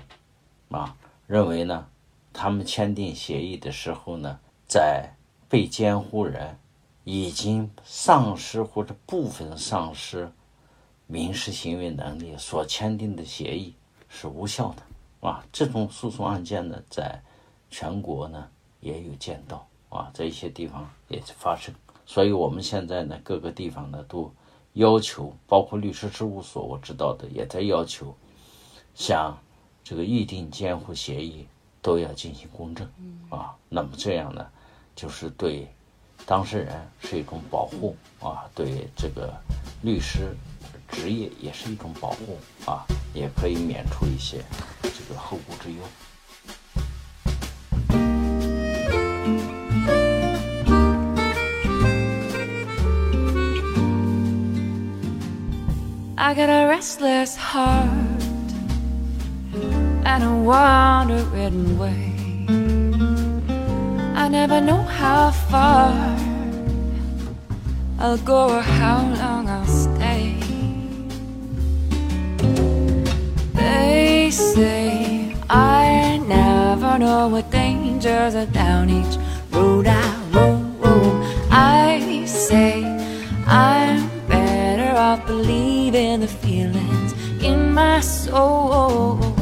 [0.69, 1.87] 啊，认为呢，
[2.33, 5.15] 他们签订协议的时候呢，在
[5.47, 6.57] 被监护人
[7.03, 10.31] 已经丧失或者部分丧失。
[11.05, 13.75] 民事行为能力所签订的协议
[14.09, 17.21] 是无效的，啊，这种诉讼案件呢，在
[17.69, 21.73] 全国呢也有见到，啊，在一些地方也发生，
[22.05, 24.31] 所以我们现在呢，各个地方呢都
[24.73, 28.15] 要求，包括律师事务所，我知道的也在要求，
[28.93, 29.37] 像
[29.83, 31.47] 这个预定监护协议
[31.81, 32.87] 都要进行公证，
[33.29, 34.45] 啊，那么这样呢，
[34.95, 35.67] 就是对
[36.25, 39.33] 当事人是一种保护，啊，对这个
[39.81, 40.35] 律师。
[40.87, 44.45] 职业也是一种保护啊，也可以免除一些
[44.83, 45.79] 这个后顾之忧。
[56.17, 57.89] I got a restless heart
[60.05, 62.13] and a wandering way.
[64.15, 65.91] I never know how far
[67.99, 70.39] I'll go or how long I'll stay.
[73.53, 79.17] They say I never know what dangers are down each
[79.51, 79.99] road I
[80.31, 80.77] roam.
[81.51, 82.85] I say
[83.45, 83.84] I'm
[85.05, 87.13] off believing the feelings
[87.43, 89.34] in my soul.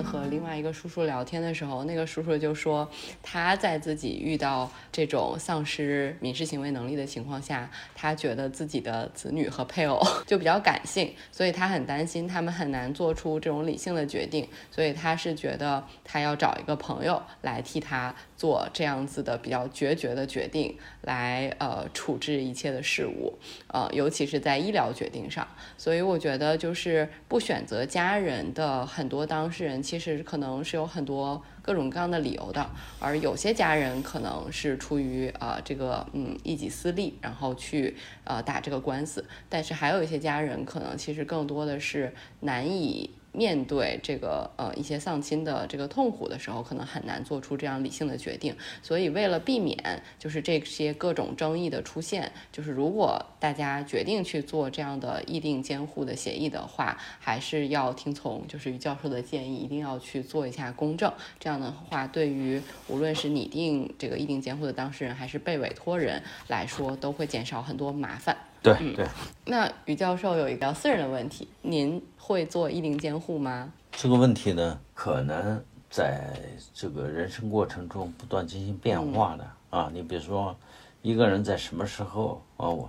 [0.00, 2.88] 和另外一个叔叔聊天的时候，那个叔叔就说
[3.20, 25.48] 他在自己遇到这种丧失民事行为能力的情况下，他觉得自己的子女和配偶 就比较感性，所以他很担心他们很难做出这种理性的决定，所以他是觉得他要找一个朋友来替他做这样子的比较决绝的决定，来呃处置一切的事物，呃，尤其是在医疗决定上。
[25.76, 32.64] 所以我觉得就是不选择家人的很多当事人，其实可能是有很多各种各样的理由的，
[32.98, 48.54] 而有些家人可能是出于啊这个嗯一己私利，然后去呃打这个官司，但是还有一些家人可能其实更多的是难以面对这个呃一些丧亲的这个痛苦的时候，可能很难做出这样理性的决定。
[48.82, 61.12] 所以为了避免就是这些各种争议的出现，就是如果大家决定去做这样的议定监护的协议的话，还是要听从就是于教授的建议，一定要去做一下公证。
[61.40, 68.36] 这样的话，对于无论是拟定这个议定监护的当事人，还是被委托人来说，都会减少很多麻烦。
[68.62, 69.04] 对对，
[69.44, 73.72] 那于教授有一个私人的问题，您会做一定监护吗？
[73.90, 76.32] 这个问题呢，可能在
[76.72, 79.90] 这个人生过程中不断进行变化的啊。
[79.92, 80.56] 你比如说，
[81.02, 82.88] 一个人在什么时候啊，我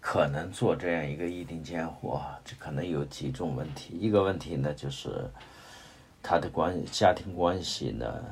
[0.00, 3.98] 可能做这样一个一定监护啊，这可能有几种问题。
[3.98, 5.28] 一个问题呢，就是
[6.22, 8.24] 他的关家庭关系呢，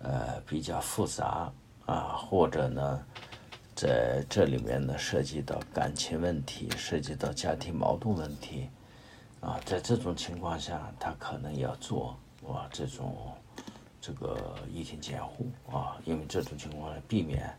[0.00, 1.50] 呃，比较复杂
[1.86, 3.02] 啊，或者呢。
[3.80, 8.68] 在这里面呢，涉及到感情问题，涉及到家庭矛盾问题，
[9.40, 12.14] 啊，在这种情况下，他可能要做
[12.46, 13.32] 啊这种
[13.98, 17.50] 这个疫情监护啊，因为这种情况避免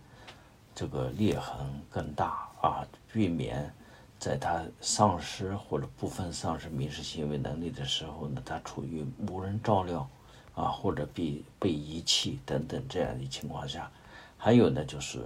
[0.76, 3.74] 这个裂痕更大啊，避免
[4.20, 10.08] 在他丧失或者部分丧失民事行为能力的时候呢，他处于无人照料
[10.54, 13.92] 啊，或者被被遗弃等等这样的情况下，
[14.38, 15.26] 还有呢就是。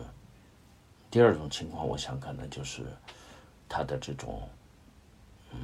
[1.16, 2.84] 第二种情况，我想可能就是
[3.70, 4.50] 他的这种
[5.52, 5.58] 嗯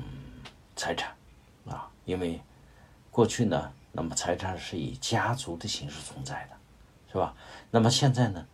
[0.78, 1.14] 财产
[1.68, 2.40] 啊，因为
[3.10, 6.56] 过去呢，那么财产是以家族的形式存在的，
[7.12, 7.36] 是吧？
[7.70, 8.48] 那么现在呢，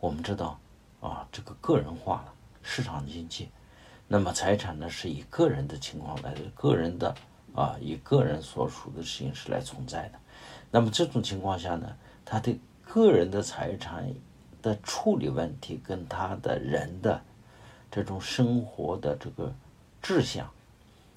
[0.00, 0.58] 我们知道
[1.02, 2.32] 啊，这个个人化了
[2.62, 3.50] 市场经济，
[4.06, 7.14] 那么财产呢是以个人的情况来，个人的
[7.54, 10.18] 啊，以个人所属的形式来存在的。
[10.70, 14.10] 那么这种情况下呢，他的个人的财产。
[14.62, 17.22] 的处理问题跟他的人的
[17.90, 19.52] 这种生活的这个
[20.02, 20.50] 志向，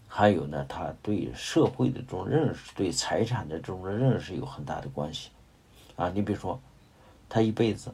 [0.08, 5.30] 还有呢，他对社会的这种认识、对财产的这种认识有很大的关系。
[5.96, 6.60] 啊，你比如说，
[7.30, 7.94] 他一辈子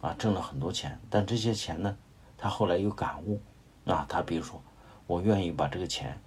[0.00, 1.96] 啊挣了很多钱，但这些钱呢，
[2.36, 3.40] 他后来有感悟
[3.84, 4.62] 啊，他比如说，
[5.06, 6.18] 我愿意把这个钱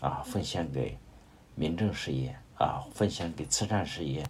[0.00, 0.96] 啊奉献给
[1.54, 4.24] 民政事业啊，奉献给慈善事业。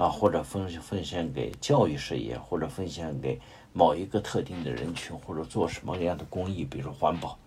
[0.00, 3.38] 啊，或者奉奉献给教育事业，或者奉献给
[3.74, 7.38] 某一个特定的人群，或者做什么样的公益，比如说环保，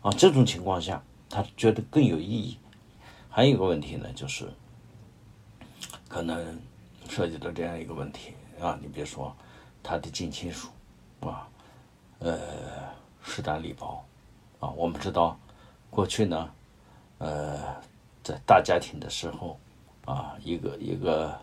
[0.00, 2.56] 啊，这种情况下，他觉得更有意义。
[3.28, 4.48] 还有一个问题呢，就是
[6.06, 6.56] 可能
[7.08, 9.34] 涉及到这样一个问题啊，你比如说
[9.82, 10.68] 他的近亲属，
[11.18, 11.48] 啊，
[12.20, 12.38] 呃，
[13.24, 14.04] 势单力薄，
[14.60, 15.36] 啊，我们知道
[15.90, 16.50] 过去呢，
[17.18, 17.58] 呃，
[18.22, 19.58] 在大家庭的时候，
[20.04, 21.36] 啊，一个一个。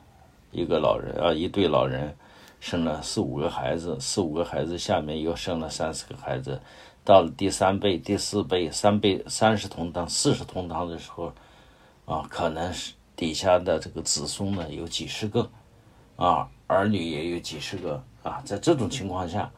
[0.51, 2.15] 一个老人啊，一对老人
[2.59, 6.61] 生了四五个孩子，四五个孩子下面又生了三四个孩子，
[7.03, 11.33] 到了第三辈、第四辈、三辈、三十同堂、四十同堂的时候，
[12.05, 15.49] 啊，可能是底下的这个子孙呢有几十个，
[16.15, 19.51] 啊，儿女也有几十个啊，在这种情况下，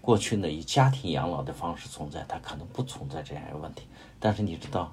[0.00, 3.86] 过去呢以家庭养老的方式存在，它可能不存在这样一个问题。
[4.18, 4.92] 但是你知道，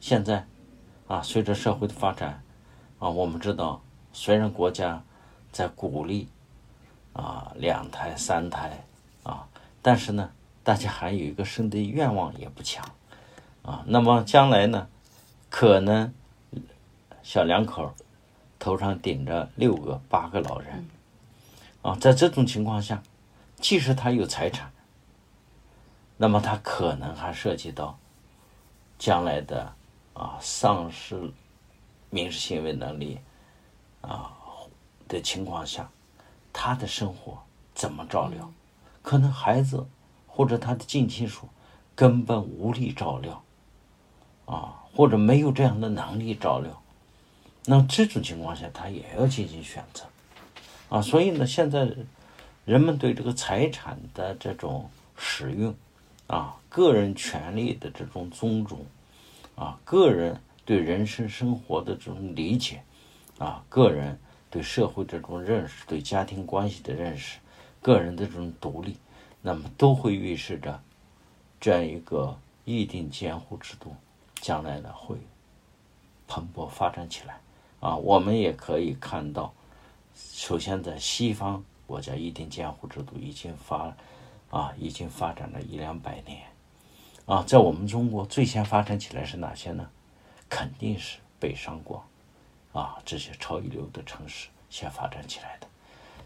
[0.00, 0.44] 现在
[1.06, 2.42] 啊，随着社会的发展，
[2.98, 3.80] 啊，我们知道。
[4.12, 5.02] 虽然国家
[5.52, 6.28] 在鼓励
[7.12, 8.84] 啊两胎三胎
[9.22, 9.46] 啊，
[9.82, 10.30] 但是呢，
[10.62, 12.84] 大家还有一个生的愿望也不强
[13.62, 13.84] 啊。
[13.86, 14.88] 那么将来呢，
[15.48, 16.12] 可能
[17.22, 17.94] 小两口
[18.58, 20.86] 头上顶着六个八个老人
[21.82, 23.02] 啊，在这种情况下，
[23.60, 24.70] 即使他有财产，
[26.16, 27.98] 那么他可能还涉及到
[28.98, 29.72] 将来的
[30.12, 31.30] 啊丧失
[32.10, 33.18] 民事行为能力。
[34.00, 34.32] 啊
[35.08, 35.90] 的情况下，
[36.52, 37.38] 他的生活
[37.74, 38.50] 怎么照料？
[39.02, 39.86] 可能孩子
[40.26, 41.48] 或者他的近亲属
[41.94, 43.42] 根本无力照料，
[44.46, 46.80] 啊，或者没有这样的能力照料。
[47.64, 50.04] 那这种情况下，他也要进行选择，
[50.88, 51.90] 啊，所以呢，现在
[52.64, 55.74] 人们对这个财产的这种使用，
[56.26, 58.84] 啊，个人权利的这种尊重，
[59.56, 62.82] 啊，个人对人生生活的这种理解。
[63.40, 64.18] 啊，个人
[64.50, 67.38] 对社会这种认识，对家庭关系的认识，
[67.80, 68.98] 个人的这种独立，
[69.40, 70.78] 那么都会预示着
[71.58, 73.96] 这样一个议定监护制度
[74.42, 75.16] 将来呢会
[76.28, 77.40] 蓬勃发展起来。
[77.80, 79.54] 啊，我们也可以看到，
[80.14, 83.96] 首先在西方国家议定监护制度已经发
[84.50, 86.42] 啊已经发展了一两百年。
[87.24, 89.88] 啊，在我们中国最先发展起来是哪些呢？
[90.50, 92.04] 肯定是北上广。
[92.72, 95.66] 啊，这些超一流的城市先发展起来的。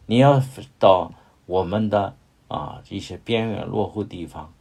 [0.07, 0.43] 你要
[0.79, 1.11] 到
[1.47, 2.15] 我们的
[2.49, 4.53] 啊一些边远落后地方，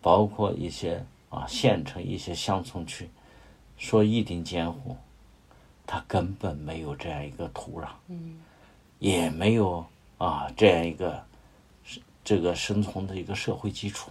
[0.00, 3.10] 包括一些啊县城、一些乡村去，
[3.76, 4.96] 说一定监护
[5.86, 8.40] 他根本没有这样一个土壤，嗯，
[8.98, 9.84] 也没有
[10.18, 11.24] 啊这样一个
[12.24, 14.10] 这个生存的一个社会基础，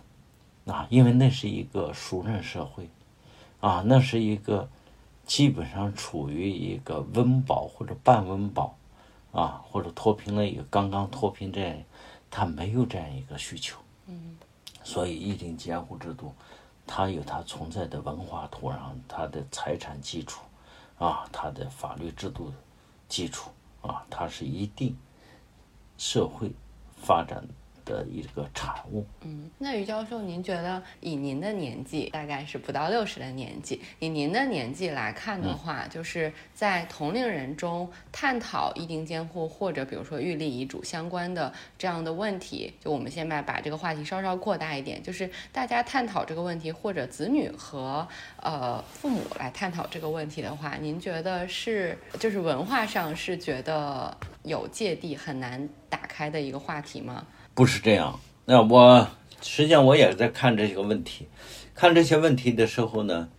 [0.65, 2.89] 啊，因为那是一个熟人社会，
[3.59, 4.69] 啊，那是一个
[5.25, 8.75] 基本上处于一个温饱或者半温饱，
[9.31, 11.77] 啊，或者脱贫了一个刚刚脱贫这样，
[12.29, 14.37] 他没有这样一个需求，嗯，
[14.83, 16.33] 所以一定监护制度，
[16.87, 20.41] 它有它存在的文化土壤，它的财产基础。
[20.97, 22.53] 啊，它的法律制度
[23.09, 23.49] 基础
[23.81, 24.95] 啊，它是一定
[25.97, 26.49] 社会
[26.95, 27.45] 发展。
[27.85, 29.05] 的一个产物。
[29.21, 48.07] 嗯，那于教授，您觉得以您的年纪，大概是不到六十的年纪，以您的年纪来看的话，就是在同龄人中探讨议定监护或者比如说预立遗嘱相关的这样的问题，就我们现在把这个话题稍稍扩大一点，就是大家探讨这个问题，或者子女和
[48.41, 57.25] 呃父母来探讨这个问题的话，您觉得是就是文化上是觉得有芥蒂很难打开的一个话题吗？
[57.55, 59.07] 不是这样，那我
[59.41, 61.25] 实际上我也在看这些个问题，
[61.73, 63.29] 看这些问题的时候呢，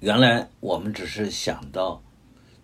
[0.00, 2.02] 原来我们只是想到，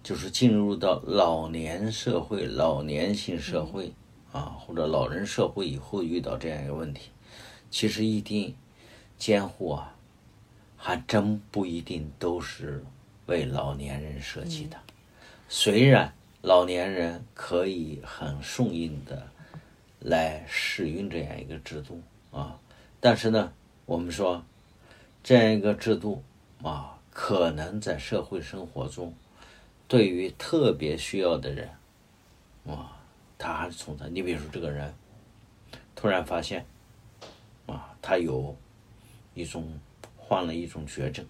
[0.02, 3.92] 就是进入到老年社会、老年性社会
[4.32, 7.10] 啊，或者老人社会以后遇到这样一个问题，
[7.70, 8.52] 其实一定
[9.16, 9.94] 监护啊，
[10.76, 12.84] 还真不一定都是
[13.26, 14.76] 为老年人设计的，
[15.48, 19.28] 虽然老年人可以很顺应的。
[20.04, 22.58] 来使用这样一个制度啊，
[22.98, 23.52] 但是呢，
[23.86, 24.44] 我们说
[25.22, 26.22] 这样一个制度
[26.60, 29.14] 啊，可能在社会生活中，
[29.86, 31.70] 对于特别需要的人
[32.66, 32.98] 啊，
[33.38, 34.08] 他还是存在。
[34.08, 34.92] 你比如说，这个人
[35.94, 36.66] 突然发现
[37.66, 38.56] 啊，他有
[39.34, 39.78] 一种
[40.16, 41.24] 患了一种绝症，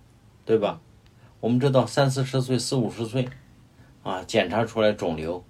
[0.47, 0.81] 对吧？
[1.41, 3.29] 我们知道，三四十岁、四五十岁
[4.03, 5.45] 啊，检查出来肿瘤，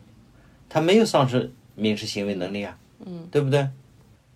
[0.68, 2.78] 他没有丧失民事行为能力啊。
[3.04, 3.68] 嗯，对不对？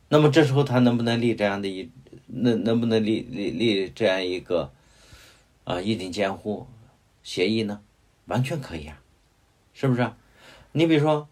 [0.09, 1.91] 那么这时候他能不能立这样的一，
[2.27, 4.73] 能能不能立立立这样一个
[5.65, 6.67] 啊一定监护
[7.23, 7.81] 协议呢？
[8.27, 9.01] 完全可以啊，
[9.73, 10.11] 是不是？
[10.73, 11.29] 你比如说，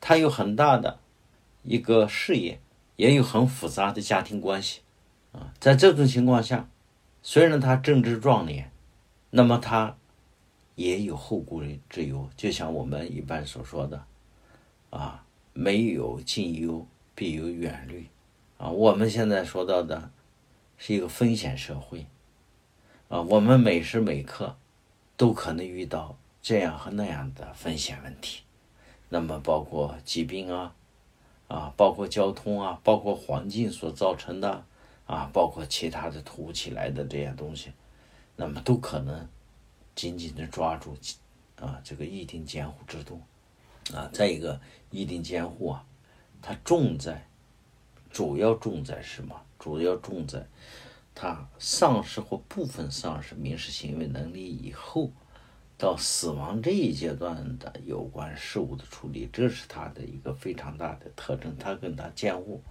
[0.00, 0.98] 他有很大的
[1.62, 2.60] 一个事业，
[2.96, 4.80] 也有很复杂的家庭关系
[5.32, 6.68] 啊，在这种情况下，
[7.22, 8.70] 虽然他正值壮年，
[9.30, 9.96] 那么他
[10.74, 14.04] 也有后顾之忧，就像我们一般所说的
[14.90, 15.24] 啊。
[15.60, 16.86] 没有近忧，
[17.16, 18.06] 必有远虑，
[18.58, 20.12] 啊，我们现在说到的，
[20.76, 22.06] 是一个风险社会，
[23.08, 24.56] 啊，我们每时每刻
[25.16, 28.44] 都可能遇到这样和那样的风险问题，
[29.08, 30.76] 那么包括疾病啊，
[31.48, 34.64] 啊，包括交通啊，包括环境所造成的，
[35.06, 37.72] 啊，包括其他的突如其来的这些东西，
[38.36, 39.28] 那么都可能
[39.96, 40.96] 紧紧的抓住，
[41.56, 43.20] 啊，这个疫定监护制度。
[43.94, 44.60] 啊，再一个，
[44.90, 45.84] 议定监护啊，
[46.42, 47.26] 它重在，
[48.10, 49.34] 主要重在什么？
[49.58, 50.46] 主要重在，
[51.14, 55.10] 他丧失或部分丧失民事行为能力以后，
[55.76, 61.56] 到死亡这一阶段的有关事务的处理，这是他的一个非常大的特征。
[61.58, 62.62] 他跟他监护，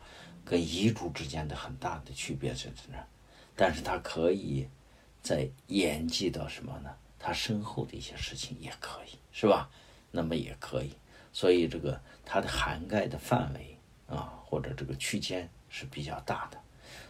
[0.46, 3.06] 跟遗嘱之间的很大的区别在这儿，
[3.56, 4.68] 但是他可以
[5.22, 6.90] 在延及到什么呢？
[7.20, 9.70] 他身后的一些事情也可以，是吧？
[10.12, 10.92] 那么也可以。
[11.38, 13.78] 所以这个它的涵盖的范围
[14.08, 16.60] 啊，或者这个区间是比较大的，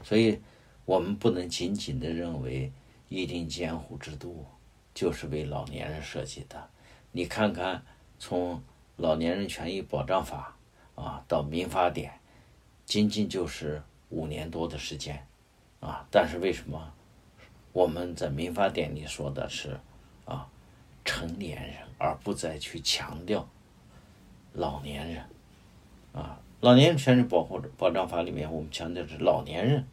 [0.03, 0.38] 所以
[0.84, 2.69] 我们不能仅仅的认为
[3.07, 4.45] 议定监护制度
[4.93, 6.69] 就是为老年人设计的。
[7.13, 7.82] 你看看，
[8.19, 8.61] 从
[8.97, 10.57] 老年人权益保障法
[10.95, 12.19] 啊到民法典，
[12.86, 15.25] 仅仅就是五年多的时间
[15.80, 16.93] 啊，但是为什么
[17.71, 19.80] 我们在民法典里说的是
[20.25, 20.49] 啊
[21.05, 23.47] 成年人，而不再去强调？
[24.58, 25.24] 老年人，
[26.14, 29.86] 啊，老年人权益保护保障法里面，我们强调是老年人，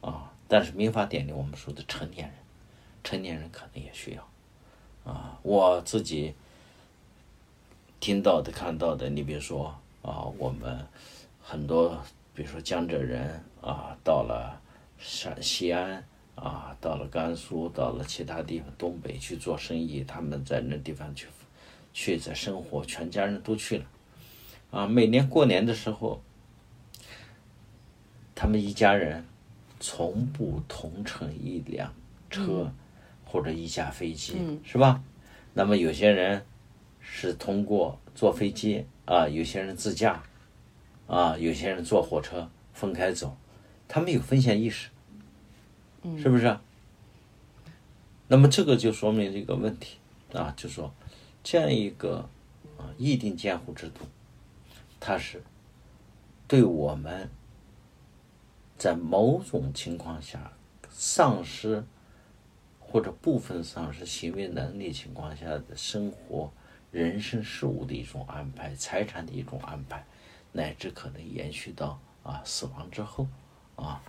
[0.00, 2.36] 啊，但是民法典里我们说的成年人，
[3.04, 6.34] 成年人可能也需要，啊，我自己
[8.00, 9.72] 听到的、看到的，你比如说
[10.02, 10.84] 啊，我们
[11.40, 11.96] 很多，
[12.34, 14.60] 比如说江浙人啊，到了
[14.98, 21.28] 陕西安啊，到了甘肃，到了其他地方东北去做生意，他们在那地方去。
[21.94, 23.84] 去在生活，全家人都去了，
[24.72, 26.20] 啊，每年过年的时候，
[28.34, 29.24] 他们一家人
[29.78, 31.94] 从不同乘一辆
[32.30, 32.72] 车
[33.24, 35.00] 或者一架飞机，是吧？
[35.52, 36.44] 那么有些人
[37.00, 40.22] 是通过坐飞机啊，有些人自驾
[41.06, 43.36] 啊，有些人坐火车分开走，
[43.86, 44.88] 他们有风险意识，
[46.18, 46.58] 是不是？
[48.28, 49.98] 那么这个就说明这个问题
[50.32, 50.92] 啊，就说。
[51.44, 52.28] 这样一个
[52.78, 54.06] 啊议定监护制度，
[55.04, 55.42] 它是
[56.46, 57.28] 对我们
[58.78, 60.52] 在某种情况下
[60.88, 61.84] 丧失
[62.78, 66.52] 或者部分丧失行为能力情况下的生活、
[66.92, 70.04] 人生事务的一种安排，财产的一种安排，
[70.52, 73.26] 乃至可能延续到啊死亡之后
[73.74, 74.00] 啊，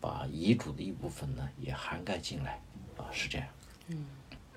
[0.00, 2.62] 把遗嘱的一部分呢也涵盖进来
[2.96, 3.46] 啊，是这样。
[3.88, 4.06] 嗯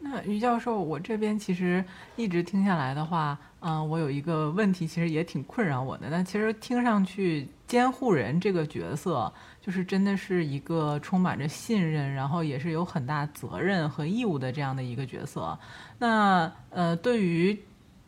[0.05, 1.83] 那于教授，我这边其实
[2.17, 6.07] 一直听下来的话，嗯、我有一个问题，其实也挺困扰我的。
[6.11, 9.31] 但其实听上去，监护人这个角色，
[9.61, 15.57] 就是真的是一个充满着信任，然后也是有很大责任和义务的这样的一个角色。
[15.97, 17.57] 那呃，对于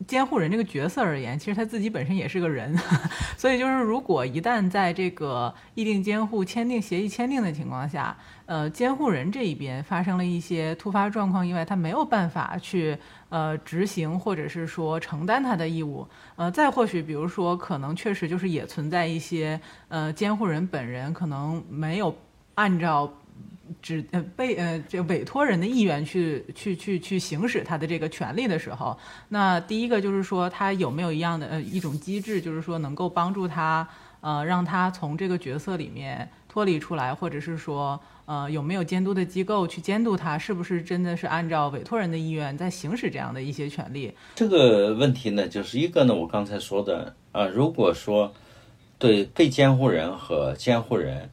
[0.06, 2.76] 监护人这个角色而言，其实他自己本身也是个人，
[3.38, 8.14] 所以就是如果一旦在这个议定监护签订协议签订的情况下，
[8.46, 12.96] 呃，监护人这一边发生了一些突发状况意外，他没有办法去
[13.28, 22.16] 呃执行或者是说承担他的义务，呃，再或许比如说可能确实就是也存在一些呃监护人本人可能没有
[22.54, 23.12] 按照。
[23.82, 28.96] 指呃被呃这委托人的意愿去去去去行使他的这个权利的时候，
[29.28, 33.86] 那第一个就是说他有没有一样的呃一种机制，就是说能够帮助他
[34.20, 44.10] 呃让他从这个角色里面脱离出来，或者是说呃有没有监督的机构去监督他是不是真的是按照委托人的意愿在行使这样的一些权利？
[44.34, 48.32] 这个问题呢，就是一个呢，我刚才说的啊，如果说
[48.98, 51.28] 对被监护人和监护人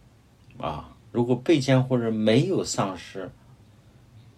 [0.57, 3.31] 啊，如果被监护人没有丧失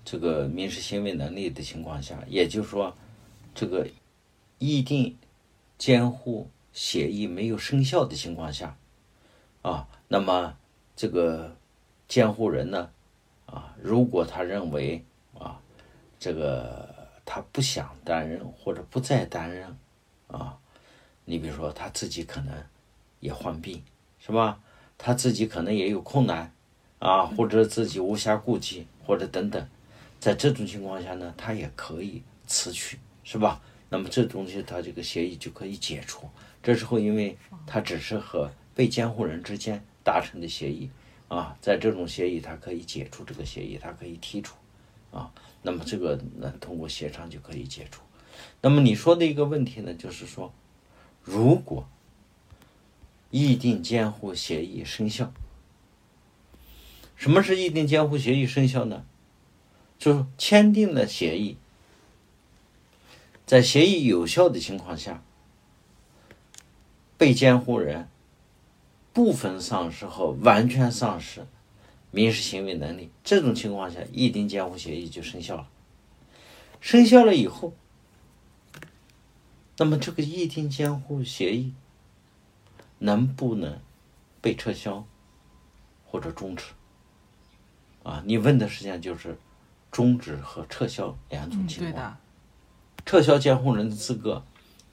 [0.04, 2.96] 这个民事行为能力的情况下，也就是说，
[3.56, 3.88] 这个
[4.60, 5.18] 议定
[5.80, 8.78] 监护协议没有生效的情况下，
[9.64, 10.54] 啊，那么
[10.96, 11.56] 这个
[12.08, 12.90] 监护人呢，
[13.46, 15.04] 啊，如果他认为
[15.38, 15.60] 啊，
[16.20, 16.88] 这个
[17.26, 19.78] 他不想担任或者不再担任，
[20.28, 20.58] 啊，
[21.26, 22.54] 你比如说他自己可能
[23.20, 23.84] 也患病，
[24.20, 24.60] 是吧？
[24.98, 26.54] 他自己可能也有困难，
[27.00, 29.68] 啊，或者自己无暇顾及，或者等等，
[30.22, 33.62] 在这种情况下呢，他也可以辞去，是吧？
[33.90, 36.30] 那么这东西他这个协议就可以解除。
[36.64, 37.38] 这时候，因为
[37.68, 40.90] 他只是和被监护人之间达成的协议，
[41.28, 44.56] 啊，在这种协议他可以解除这个协议，他可以剔除，
[45.12, 45.34] 啊，
[45.64, 48.04] 那么这个呢通过协商就可以解除。
[48.62, 50.54] 那么你说的一个问题呢，就是说，
[51.24, 51.88] 如果
[53.32, 55.34] 议定监护协议生效，
[57.16, 59.06] 什么是议定监护协议生效呢？
[59.98, 61.58] 就是签订了协议，
[63.46, 65.24] 在协议有效的情况下，
[67.18, 68.08] 被监护人
[69.16, 71.48] 部分丧失和完全丧失
[72.12, 75.70] 民事行为能力，这种情况下，议定监护协议就生效了。
[76.82, 77.74] 生效了以后，
[79.78, 81.74] 那么这个议定监护协议
[83.00, 83.80] 能不能
[84.42, 85.08] 被撤销
[86.06, 86.66] 或者终止？
[88.04, 89.38] 啊，你问的实际上就是
[89.90, 91.94] 终止和撤销两种情况。
[91.94, 92.18] 对的，
[93.06, 94.44] 撤销监护人的资格，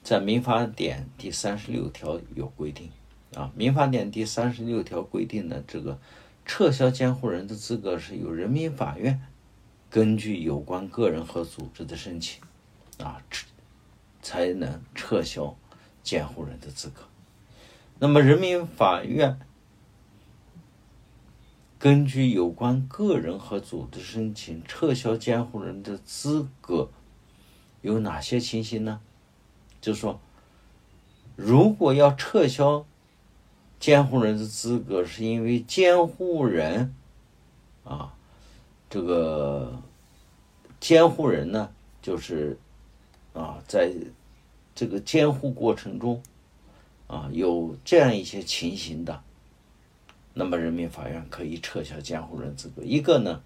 [0.04, 2.88] 在民法典第三十六条有规定
[3.34, 3.52] 啊。
[3.54, 5.98] 民法典第三十六条规定的，这个
[6.44, 9.20] 撤销监护人的资格是由人民法院
[9.90, 12.42] 根据有关个人和组织的申请
[12.98, 13.46] 啊，撤
[14.22, 15.56] 才能撤销
[16.02, 17.02] 监护人的资格。
[17.98, 19.38] 那么人民法院
[21.78, 26.90] 根据有关个人和组织申请撤销监护人的资格。
[27.80, 29.00] 有哪些情形呢？
[29.80, 30.20] 就是说，
[31.34, 32.86] 如果要撤销
[33.82, 36.94] 监护人的资格，是因为监护人
[37.82, 38.14] 啊，
[38.88, 39.82] 这个
[40.78, 41.68] 监护人呢，
[42.00, 42.56] 就是
[43.32, 43.92] 啊，在
[44.72, 46.22] 这个监护过程中
[47.08, 49.20] 啊，有这样一些情形的，
[50.32, 52.84] 那么人民法院可以撤销监护人资格。
[52.84, 53.42] 一个呢，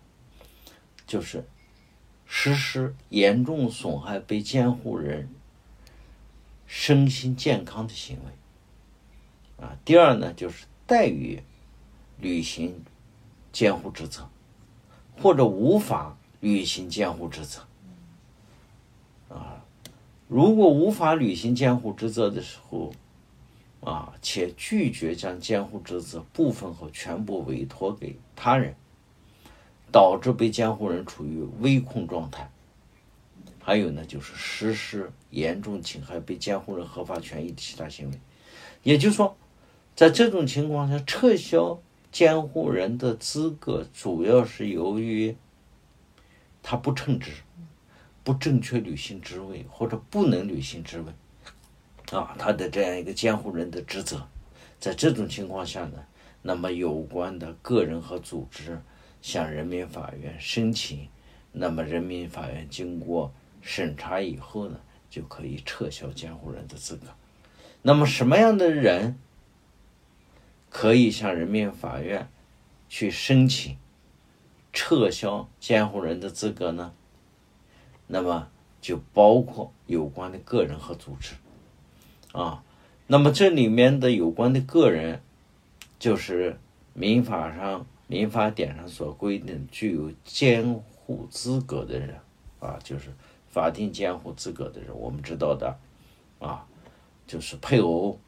[1.07, 1.43] 就是。
[2.29, 5.29] 实施严重损害被监护人
[6.67, 8.33] 身心健康的行为，
[9.61, 11.43] 啊，第二呢就是怠于
[12.21, 12.85] 履行
[13.53, 14.29] 监护职责，
[15.21, 17.61] 或者无法履行监护职责，
[19.29, 19.65] 啊，
[20.29, 22.93] 如果无法履行监护职责的时候，
[23.81, 28.75] 啊，且拒绝将监护职责部分和全部委托给他人。
[29.93, 32.51] 导致被监护人处于危控状态，
[33.63, 38.21] 还有呢，就是实施严重侵害被监护人合法权益的其他行为。
[38.83, 39.37] 也就是说，
[39.97, 41.81] 在这种情况下，撤销
[42.13, 45.35] 监护人的资格，主要是由于
[46.63, 47.33] 他不称职，
[48.23, 54.29] 不正确履行职位或者不能履行职位，啊，他的这样一个监护人的职责，
[54.79, 56.05] 在这种情况下呢，
[56.43, 58.79] 那么有关的个人和组织
[59.23, 61.09] 向人民法院申请，
[61.53, 63.33] 那么人民法院经过
[63.63, 64.79] 审查以后呢，
[65.09, 67.07] 就可以撤销监护人的资格。
[67.81, 69.19] 那么什么样的人
[70.77, 72.29] 可以向人民法院
[72.87, 73.79] 去申请
[74.75, 76.93] 撤销监护人的资格呢？
[78.07, 78.51] 那么
[78.83, 81.33] 就包括有关的个人和组织，
[82.33, 82.63] 啊，
[83.07, 85.23] 那么这里面的有关的个人，
[85.99, 86.59] 就是
[86.93, 92.21] 民法上民法典上所规定具有监护资格的人，
[92.61, 93.11] 啊，就是
[93.49, 95.79] 法定监护资格的人，我们知道的，
[96.39, 96.67] 啊，
[97.27, 98.21] 就是配偶、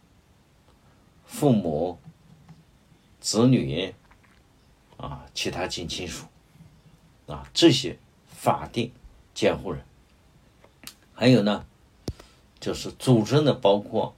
[1.27, 1.99] 父母、
[3.29, 3.93] 子女，
[4.97, 6.25] 啊，其他近亲属，
[7.27, 8.91] 啊，这些法定。
[9.35, 9.85] 监护人，
[11.13, 11.67] 还有呢，
[12.59, 14.17] 就是组织呢，包括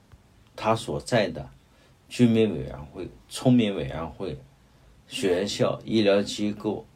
[0.55, 1.51] 他所在的
[2.09, 4.39] 居民委员会、村民委员会、
[5.09, 6.87] 学校、医疗机构、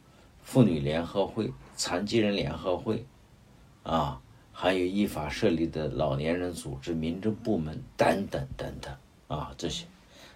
[0.41, 3.05] 妇女联合会、残疾人联合会，
[3.83, 4.21] 啊，
[4.53, 8.95] 还有依法设立的老年人组织、民政部门等等等等
[9.27, 9.85] 啊，这些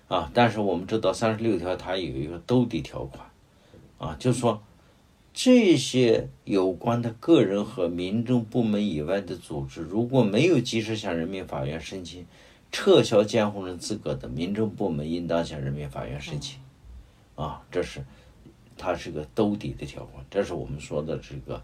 [0.10, 3.26] 啊，但是我们知道三十六条它有一个兜底条款，
[3.98, 4.62] 啊，就是说。
[5.32, 12.26] 这些有关的个人和民政部门以外的组织，如果没有及时向人民法院申请
[12.74, 16.60] 撤销监护人资格的，民政部门应当向人民法院申请。
[17.36, 18.04] 啊，这是
[18.76, 20.26] 它是个兜底的条款。
[20.30, 21.64] 这是我们说的这个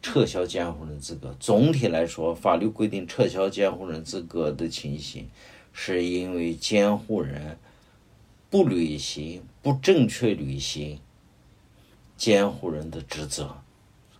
[0.00, 1.32] 撤销监护人资格。
[1.38, 5.28] 总体来说，法律规定撤销监护人资格的情形，
[5.72, 7.56] 是因为监护人
[8.52, 11.00] 不履行、不正确履行。
[12.18, 13.56] 监护人的职责，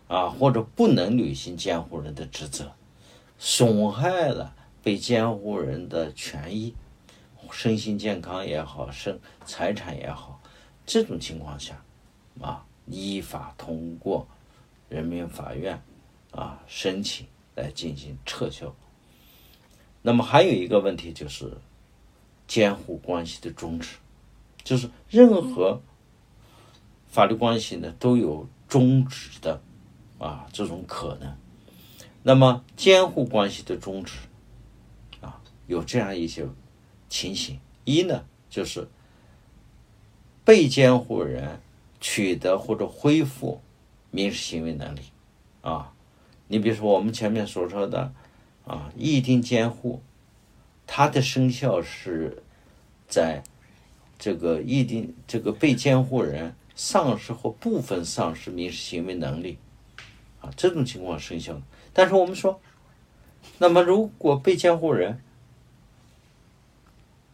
[0.08, 2.72] 啊，或者不能履行监护人的职责，
[3.38, 6.74] 损害了被监护人的权益，
[7.50, 10.40] 身心健康也好，身财产也好，
[10.86, 11.84] 这种情况下，
[12.40, 14.26] 啊，依法通过
[14.88, 15.78] 人民法院
[16.30, 18.74] 啊申请来进行撤销。
[20.00, 21.52] 那么还有一个问题就是
[22.48, 23.96] 监护关系的终止，
[24.64, 25.80] 就是任何。
[27.08, 29.60] 法律关系呢都有终止的，
[30.18, 31.36] 啊这种可能。
[32.22, 34.14] 那么监护关系的终止，
[35.20, 36.46] 啊有这样一些
[37.10, 38.88] 情形：一呢就是
[40.42, 41.60] 被监护人
[42.00, 43.60] 取得或者恢复
[44.10, 45.00] 民事行为能力，
[45.60, 45.92] 啊，
[46.48, 48.10] 你比如说我们前面所说的
[48.64, 50.00] 啊议定监护，
[50.86, 52.42] 它的生效是
[53.06, 53.44] 在
[54.22, 56.54] 这个一定这个被监护人。
[56.74, 59.58] 丧失或部分丧失民事行为能力，
[60.40, 61.60] 啊，这种情况生效。
[61.92, 62.58] 但是我们说，
[63.58, 65.20] 那么如果被监护人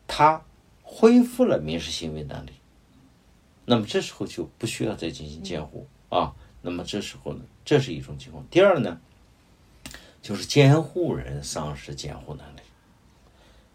[0.09, 0.43] 他
[0.83, 2.51] 恢复了民事行为能力，
[3.65, 6.35] 那么这时候就不需要再进行监护啊。
[6.61, 8.45] 那么这时候呢，这是一种情况。
[8.51, 9.01] 第二呢，
[10.21, 12.58] 就是监护人丧失监护能力。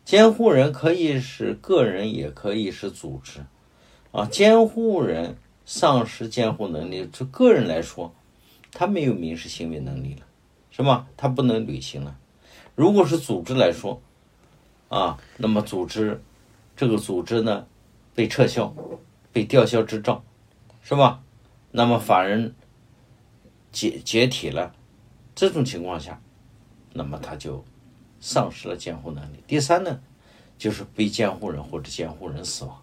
[0.06, 3.45] 监护人可以是个人，也可以是组织，
[4.12, 5.38] 啊，监护人。
[5.66, 8.14] 丧失监护能力，就个人来说，
[8.74, 10.26] 他没有民事行为能力了，
[10.72, 11.08] 是吧？
[11.16, 12.18] 他不能履行了。
[12.76, 14.01] 如果是组织来说，
[14.89, 16.22] 啊，那么组织
[16.76, 17.66] 这个组织呢，
[18.14, 18.76] 被撤销、
[19.32, 20.22] 被吊销执照，
[20.82, 21.24] 是吧？
[21.72, 22.54] 那么法人
[23.72, 24.76] 解解体了，
[25.34, 26.22] 这种情况下，
[26.91, 27.64] 那么他就
[28.26, 29.44] 丧失了监护能力。
[29.46, 30.00] 第三呢，
[30.58, 32.82] 就是被监护人或者监护人死亡，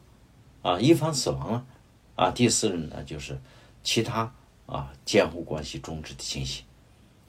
[0.60, 1.66] 啊，一方死亡了。
[2.14, 3.40] 啊，第四人呢，就是
[3.82, 4.30] 其他
[4.66, 6.62] 啊监护关系终止的情形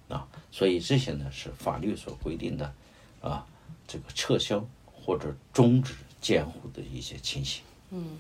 [0.10, 2.74] 啊，所以这些呢是法律所规定的
[3.22, 3.48] 啊
[3.88, 7.64] 这个撤销或者终止监护的一些情形。
[7.92, 8.18] 嗯，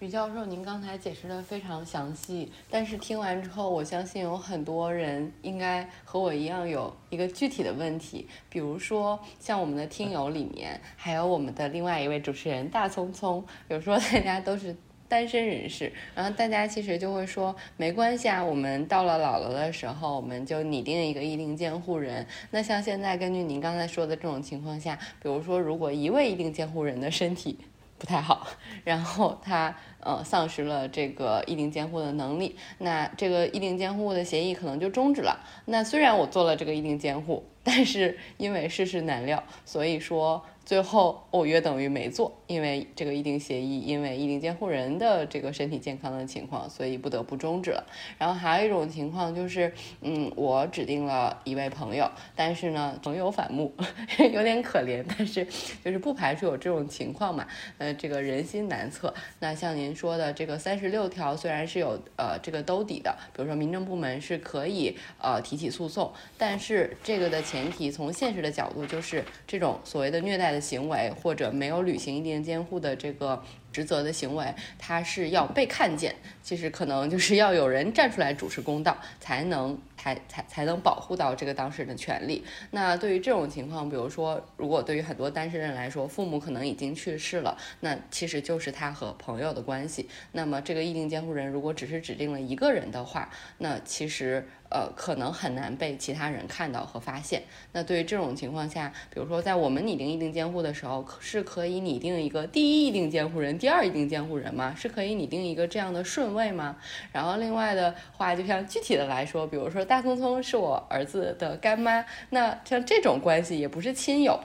[0.00, 14.74] 于教授，您刚才解释的非常详细，但是听完之后，我相信有很多人应该和我一样有一个具体的问题，比如说像我们的听友里面，还有我们的另外一位主持人大聪聪，比如说大家都是。
[15.06, 22.24] 单身人士，然后大家其实就会说没关系啊，我们到了老了的时候，我们就拟定一个一定监护人。
[22.52, 27.58] 那像现在根据您刚才说的这种情况下，比如说如果一位一定监护人的身体
[28.00, 28.48] 不太好，
[28.82, 35.38] 然后他呃丧失了这个议定监护的能力，那这个议定监护的协议可能就终止了。
[35.66, 40.44] 那虽然我做了这个议定监护，但是因为世事难料，所以说。
[40.70, 47.84] 最后违约等于没做，因为这个议定协议，因为议定监护人的这个身体健康的情况，所以不得不终止了。
[48.18, 53.74] 然后还有一种情况就是，嗯，我指定了一位朋友，但是呢，朋友反目，
[54.32, 55.44] 有点可怜，但是
[55.84, 57.44] 就是不排除有这种情况嘛。
[57.78, 59.12] 呃，这个人心难测。
[59.40, 70.59] 那像您说的这个三十六条，虽然是有呃这个兜底的，比如说民政部门是可以呃提起诉讼，但是这个的前提从现实的角度就是这种所谓的虐待的。
[70.60, 73.42] 行为或者没有履行一定监护的这个
[73.72, 76.14] 职责的行为，他是要被看见。
[76.42, 82.42] 其实可能就是要有人站出来主持公道，才能才才才能保护到这个当事人的权利。
[82.70, 90.08] 那对于这种情况，比如说，如果对于很多单身人来说，父母可能已经去世了，那其实就是他和朋友的关系。
[90.32, 93.28] 那么这个议定监护人如果只是指定了一个人的话，
[93.58, 94.48] 那其实。
[94.72, 97.42] 呃，可能很难被其他人看到和发现。
[97.72, 104.72] 那对于这种情况下，比如说在我们拟定议定监护的时候，是可以拟定一个第一议定监护人、第二议定监护人吗？
[104.78, 106.76] 是可以拟定一个这样的顺位吗？
[107.10, 114.38] 然后另外的话，就像具体的来说，比如说大聪聪是我儿子的干妈，那像这种关系也不是亲友，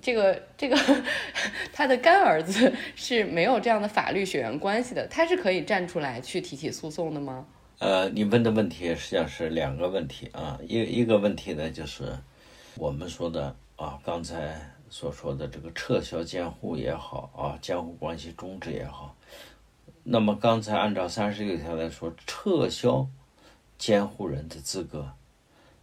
[0.00, 0.78] 这个这个
[1.74, 7.44] 他的干儿子是没有这样的法律血缘关系的，他是可以站出来去提起诉讼的吗？
[7.80, 12.04] 呃，你问的问题实际上是两个问题啊，一一个问题呢就是
[12.78, 14.58] 我们说的啊，刚才
[14.88, 19.14] 所说的这个撤销监护也好啊，监护关系终止也好，
[20.02, 23.06] 那么刚才按照三十六条来说，撤销
[23.78, 25.12] 监护人的资格，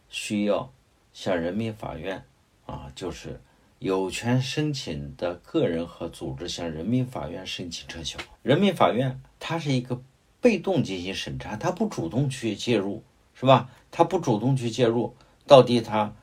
[0.10, 0.72] 需要
[1.14, 2.24] 向人民法院
[2.66, 3.42] 啊，就是
[3.80, 10.02] 有权申请的个人和组织向人民法院申请撤销，人民法院它是一个。
[10.42, 13.02] 被动进行审查，他不主动去介入，
[13.34, 13.68] 是吧？
[13.90, 15.16] 他不主动去介入，
[15.48, 16.14] 到底他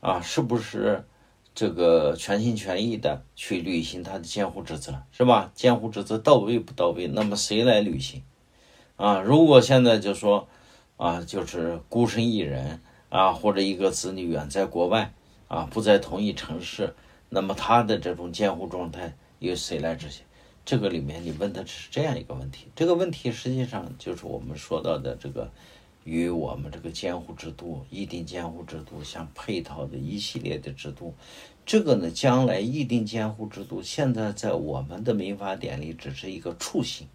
[0.00, 1.04] 啊是不是
[1.54, 5.52] 这个全心全意的去履行他的监护职责，是吧？
[5.54, 7.06] 监护职责到位不到位？
[7.06, 8.24] 那么谁来履行？
[8.96, 10.48] 啊，如果现在就说
[10.98, 15.14] 啊，就是孤身一人啊，或者一个子女远在国外
[15.46, 16.94] 啊，不在同一城市，
[17.30, 20.24] 那么他的这种监护状态由谁来执行？
[20.64, 25.50] 这个里面你问的是这样一个问题，这个问题实际上就是我们说到的这个
[26.04, 31.14] 与我们这个监护制度、议定监护制度相配套的一系列的制度。
[31.64, 37.06] 这个呢，将来议定监护制度现在在我们的民法典里只是一个雏形，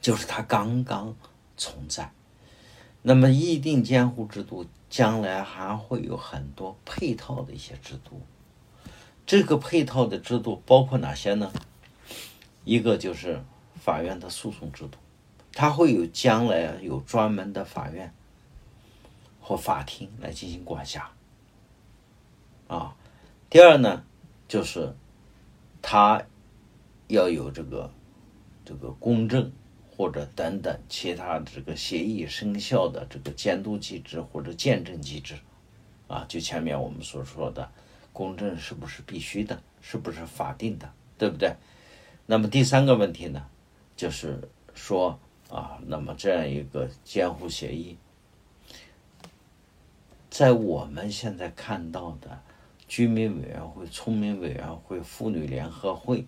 [0.00, 1.16] 就是它刚刚
[1.56, 2.12] 存在。
[3.06, 8.22] 那么议定监护制度将来还会有很多配套的一些制度，
[9.26, 11.52] 这个配套的制度包括哪些呢？
[12.64, 13.44] 一个就是
[13.74, 14.96] 法院的诉讼制度，
[15.52, 18.14] 它会有将来有专门的法院
[19.38, 21.10] 或法庭来进行管辖。
[22.68, 22.96] 啊，
[23.50, 24.02] 第二呢，
[24.48, 24.96] 就是
[25.82, 26.22] 它
[27.08, 27.92] 要有这个
[28.64, 29.52] 这个公证
[29.96, 35.36] 或者等等其他这个协议生效的这个监督机制或者见证机制。
[36.06, 37.70] 啊，就前面我们所说的
[38.12, 41.54] 公证是不是必须的，是不是法定的，对不对？
[42.26, 43.46] 那么第三个问题呢，
[43.96, 44.38] 就是
[44.74, 45.18] 说
[45.48, 47.96] 啊，那么这样一个监护协议，
[50.28, 52.38] 在我们现在看到的
[52.86, 56.26] 居民委员会、村民委员会、妇女联合会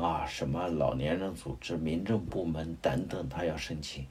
[0.00, 4.06] 啊，什么老年人组织、民政部门等等，他要申请，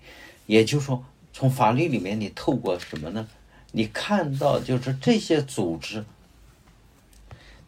[0.46, 3.28] 也就是说，从法律里面你透过什么呢？
[3.72, 6.06] 你看到就是这些组织，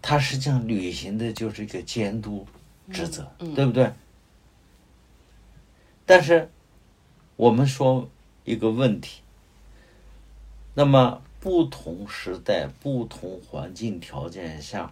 [0.01, 2.45] 它实际上履行的就是一个监督。
[2.91, 3.91] 职责，对不对？
[6.07, 6.49] 但是
[7.35, 8.09] 我们说
[8.43, 9.21] 一个问题，
[10.73, 14.89] 那么不同时代、不同环境条件下，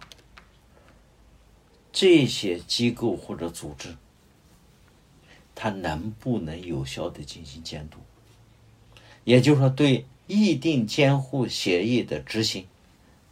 [2.00, 3.96] 这些机构或者组织，
[5.56, 7.98] 它能不能有效的进行监督？
[9.24, 12.68] 也就是说，对议定监护协议的执行，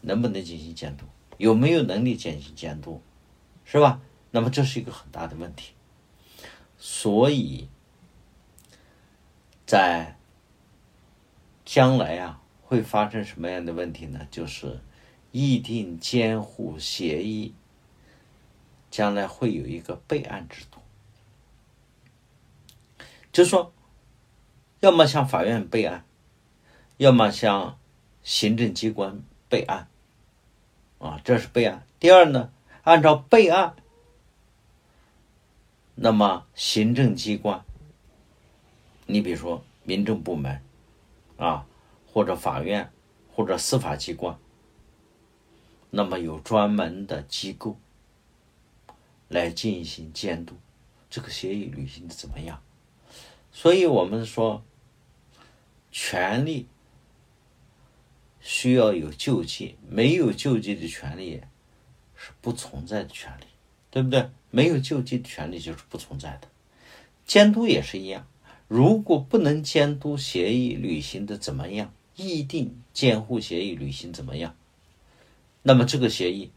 [0.01, 1.05] 能不能进行监督？
[1.39, 3.01] 有没有能力进行监督？
[3.65, 4.01] 是吧？
[4.33, 5.71] 那么这是一个很大的问题，
[6.77, 7.69] 所以，
[9.65, 10.17] 在
[11.65, 14.27] 将来啊会发生什么样的问题呢？
[14.29, 14.81] 就是
[15.31, 17.55] 议定监护协议
[18.97, 20.81] 将来会有一个备案制度，
[23.31, 23.75] 就是说，
[24.81, 26.07] 要么向法院备案，
[26.97, 27.79] 要么向
[28.23, 29.89] 行政机关备案，
[30.99, 31.87] 啊，这是备案。
[32.01, 32.51] 第二呢，
[32.85, 33.77] 按照备案。
[35.95, 37.63] 那么，行政机关，
[39.05, 40.63] 你比如说民政部门，
[41.37, 41.67] 啊，
[42.11, 42.91] 或者法院，
[43.35, 44.39] 或者司法机关，
[45.91, 47.77] 那么有专门的机构
[49.29, 50.57] 来进行监督，
[51.11, 52.63] 这个协议履行的怎么样？
[53.53, 54.65] 所以我们说，
[55.91, 56.67] 权利
[58.41, 61.43] 需要有救济，没有救济的权利
[62.15, 63.45] 是不存在的权利，
[63.91, 64.31] 对不对？
[64.51, 66.49] 没有救济的权利就是不存在的。
[67.25, 68.29] 监督也是一样，
[68.69, 74.57] 如果不能监督协议履行的怎么样，议定监护协议履行怎么样，
[75.63, 76.53] 那么这个协议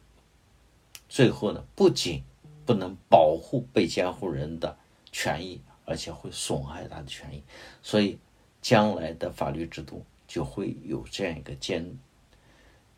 [1.09, 2.24] 最后呢，不仅
[2.70, 4.78] 不能保护被监护人的
[5.11, 5.59] 权益。
[5.89, 7.41] 而且会损害他的权益，
[7.82, 8.20] 所以
[8.61, 11.97] 将来的法律制度就会有这样一个监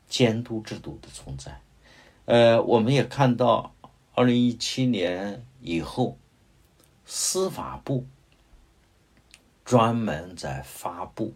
[0.09, 1.61] 监督制度的存在。
[2.25, 3.73] 呃，我们也看到，
[4.13, 6.17] 二零一七年以后，
[7.05, 8.05] 司法部
[9.63, 11.33] 专门在发布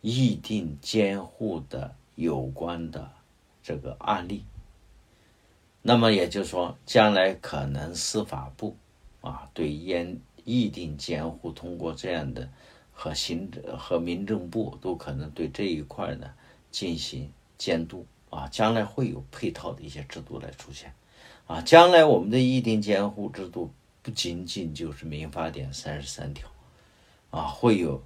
[0.00, 3.12] 议定监护的有关的
[3.62, 4.44] 这个案例。
[5.86, 8.76] 那么也就是说，将来可能司法部
[9.20, 12.50] 啊对监议定监护通过这样的
[12.92, 16.28] 和行政和民政部都可能对这一块呢
[16.72, 20.92] 进行监督啊，将来会有配套的一些制度来出现。
[21.46, 23.70] 啊，将来我们的议定监护制度
[24.02, 26.48] 不仅仅就是民法典三十三条
[27.30, 28.02] 啊，会有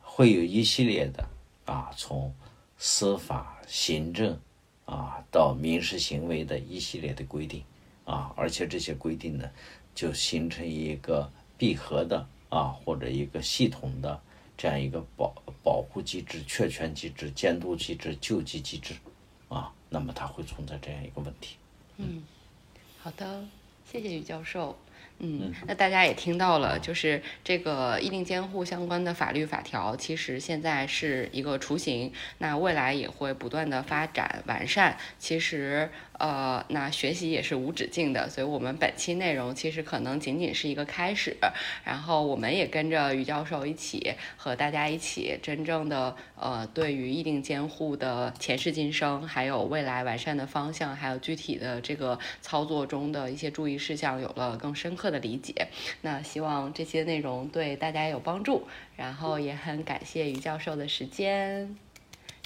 [0.00, 1.24] 会有一系列的
[1.64, 2.34] 啊，从
[2.76, 4.36] 司法、行政
[4.84, 7.62] 啊到民事行为的一系列的规定
[8.04, 9.50] 啊，而且这些规定呢
[9.94, 11.30] 就形成一个。
[11.56, 14.20] 闭合的啊，或者一个系统的
[14.58, 15.32] 这样一个保
[15.62, 18.92] 保护机制、确权机制、监督机制、救济机制
[19.48, 21.56] 啊，那么它会存在这样一个问题。
[21.98, 22.24] 嗯，
[23.00, 23.46] 好的，
[23.90, 24.76] 谢谢于教授。
[25.18, 34.96] 嗯，那大家也听到了，就是这个议定监护相关的法律法条，其实现在是一个雏形，那未来也会不断的发展完善。
[35.18, 35.90] 其实。
[36.18, 41.36] 呃，那学习也是无止境的，所以我们本期内容其实可能仅仅是一个开始，
[41.84, 55.68] 然后我们也跟着于教授一起和大家一起，真正的呃，对于议定监护的前世今生，还有未来完善的方向，还有具体的这个操作中的一些注意事项，有了更深刻的理解。
[56.02, 61.83] 那希望这些内容对大家有帮助，然后也很感谢于教授的时间。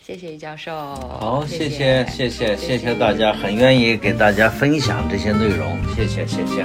[0.09, 0.73] 谢谢于教授。
[0.75, 6.65] 好，谢谢，谢谢，谢谢大家，很愿意给大家分享这些内容，谢谢，谢谢。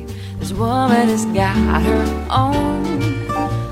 [0.41, 2.83] This woman has got her own.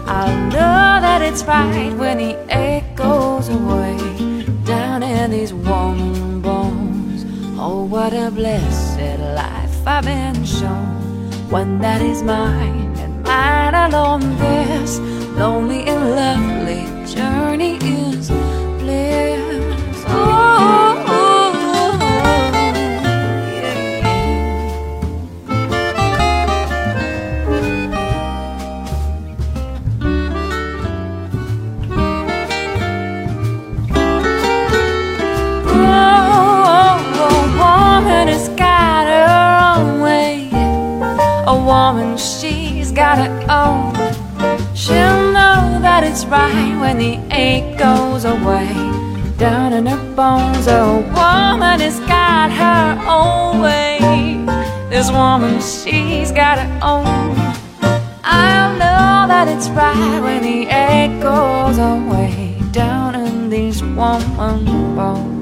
[0.07, 3.97] I know that it's right when the ache goes away
[4.65, 7.25] down in these warm bones.
[7.57, 11.31] Oh, what a blessed life I've been shown.
[11.49, 14.37] One that is mine and mine alone.
[14.37, 14.99] This
[15.39, 18.29] lonely and lovely journey is
[18.79, 19.38] bliss.
[46.29, 48.69] Right when the ache goes away.
[49.37, 53.97] Down in her bones, a woman has got her own way.
[54.89, 57.05] This woman, she's got her own.
[58.23, 62.57] I'll know that it's right when the ache goes away.
[62.71, 64.65] Down in these woman
[64.95, 65.38] bones.